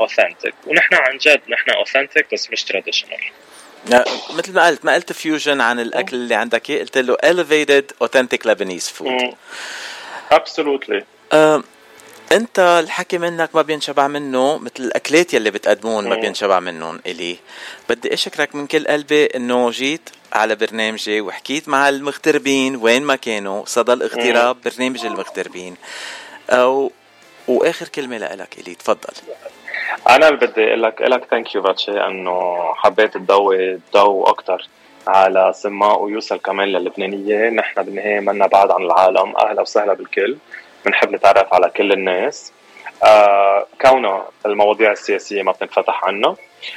authentic 0.00 0.54
ونحن 0.66 0.94
عن 0.94 1.18
جد 1.18 1.40
نحن 1.48 1.70
authentic 1.70 2.26
بس 2.32 2.50
مش 2.50 2.64
traditional 2.64 3.20
مثل 4.30 4.54
ما 4.54 4.66
قلت 4.66 4.84
ما 4.84 4.94
قلت 4.94 5.12
fusion 5.12 5.60
عن 5.60 5.80
الأكل 5.80 6.16
اللي 6.16 6.34
عندك. 6.34 6.70
اياه 6.70 6.80
قلت 6.80 6.98
له 6.98 7.16
elevated 7.16 8.06
authentic 8.06 8.46
Lebanese 8.46 8.90
food. 8.90 9.34
absolutely. 10.30 11.02
uh, 11.34 11.62
أنت 12.32 12.58
الحكي 12.58 13.18
منك 13.18 13.54
ما 13.54 13.62
بينشبع 13.62 14.08
منه 14.08 14.58
مثل 14.58 14.72
الأكلات 14.78 15.34
يلي 15.34 15.50
بتقدمون 15.50 16.08
ما 16.08 16.16
بينشبع 16.16 16.60
منهم 16.60 17.00
إلي. 17.06 17.36
بدي 17.88 18.14
أشكرك 18.14 18.54
من 18.54 18.66
كل 18.66 18.86
قلبي 18.86 19.26
إنه 19.26 19.70
جيت 19.70 20.10
على 20.32 20.54
برنامجي 20.54 21.20
وحكيت 21.20 21.68
مع 21.68 21.88
المغتربين 21.88 22.76
وين 22.76 23.02
ما 23.02 23.16
كانوا. 23.16 23.64
صدى 23.66 23.92
الاغتراب 23.92 24.56
برنامج 24.64 25.06
المغتربين. 25.06 25.76
أو 26.50 26.92
وآخر 27.48 27.88
كلمة 27.88 28.16
لك 28.16 28.58
إلي 28.58 28.74
تفضل. 28.74 29.14
أنا 30.08 30.30
بدي 30.30 30.68
أقول 30.68 30.82
لك 30.82 31.02
لك 31.02 31.24
thank 31.24 31.54
you 31.54 31.62
باتشي 31.62 32.06
إنه 32.06 32.58
حبيت 32.74 33.14
تضوي 33.14 33.80
ضوء 33.92 34.30
أكثر 34.30 34.68
على 35.08 35.52
سماء 35.54 36.02
ويوصل 36.02 36.36
كمان 36.36 36.68
للبنانية. 36.68 37.50
نحن 37.50 37.82
بالنهاية 37.82 38.20
منا 38.20 38.46
بعد 38.46 38.70
عن 38.70 38.82
العالم. 38.82 39.36
أهلا 39.36 39.60
وسهلا 39.60 39.92
بالكل. 39.92 40.36
بنحب 40.86 41.12
نتعرف 41.14 41.54
على 41.54 41.70
كل 41.70 41.92
الناس. 41.92 42.52
آه 43.04 43.66
كونه 43.80 44.22
المواضيع 44.46 44.92
السياسية 44.92 45.42
ما 45.42 45.52
بتنفتح 45.52 46.04
عنا. 46.04 46.34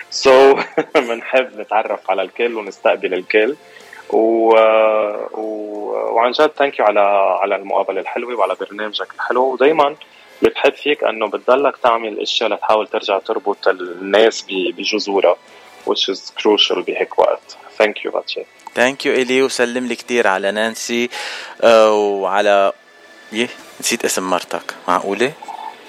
so 0.09 0.55
so, 0.55 0.59
بنحب 1.09 1.59
نتعرف 1.59 2.11
على 2.11 2.21
الكل 2.21 2.55
ونستقبل 2.55 3.13
الكل. 3.13 3.55
و... 4.09 4.49
و... 5.31 5.45
وعن 6.13 6.31
جد 6.31 6.51
thank 6.57 6.79
you 6.79 6.85
على 6.85 6.99
على 7.41 7.55
المقابلة 7.55 8.01
الحلوة 8.01 8.35
وعلى 8.35 8.55
برنامجك 8.61 9.13
الحلو. 9.15 9.53
ودائما 9.53 9.95
اللي 10.41 10.53
بحب 10.53 10.73
فيك 10.73 11.03
انه 11.03 11.27
بتضلك 11.27 11.77
تعمل 11.83 12.19
اشياء 12.21 12.49
لتحاول 12.49 12.87
ترجع 12.87 13.19
تربط 13.19 13.67
الناس 13.67 14.45
بجذورها 14.49 15.35
which 15.89 16.09
is 16.13 16.19
crucial 16.39 16.79
بهيك 16.79 17.19
وقت. 17.19 17.57
thank 17.77 18.05
you 18.05 18.11
باتشي 18.11 18.45
thank 18.75 19.05
you 19.05 19.13
الي 19.13 19.41
وسلم 19.41 19.85
لي 19.87 19.95
كثير 19.95 20.27
على 20.27 20.51
نانسي. 20.51 21.09
uh, 21.61 21.65
وعلى 21.65 22.73
يه 23.33 23.49
نسيت 23.79 24.05
اسم 24.05 24.29
مرتك. 24.29 24.73
معقولة؟ 24.87 25.31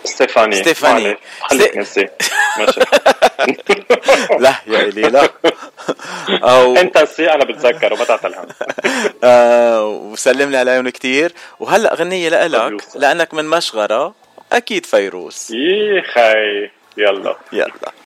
ستيفاني. 0.04 0.56
ستيفاني. 0.56 1.16
خليك 1.40 1.76
نسي. 1.76 2.08
ماشي. 2.58 2.80
لا 4.44 4.54
يا 4.66 4.80
إلي 4.80 5.02
لا. 5.02 5.30
أو 6.52 6.76
أنت 6.76 6.98
سي 6.98 7.30
أنا 7.32 7.44
بتذكر 7.44 7.92
وما 7.92 8.04
تعتلهم 8.04 8.46
آه 9.24 9.86
وسلم 9.86 10.50
لي 10.50 10.56
عليهم 10.56 10.88
كثير 10.88 11.32
وهلأ 11.60 11.92
اغنيه 11.92 12.28
لك 12.28 12.84
لأنك 12.94 13.34
من 13.34 13.44
مشغرة. 13.44 14.14
أكيد 14.52 14.86
فيروز 14.86 15.48
يخي 15.52 16.70
يلا. 16.98 17.36
يلا. 17.52 18.05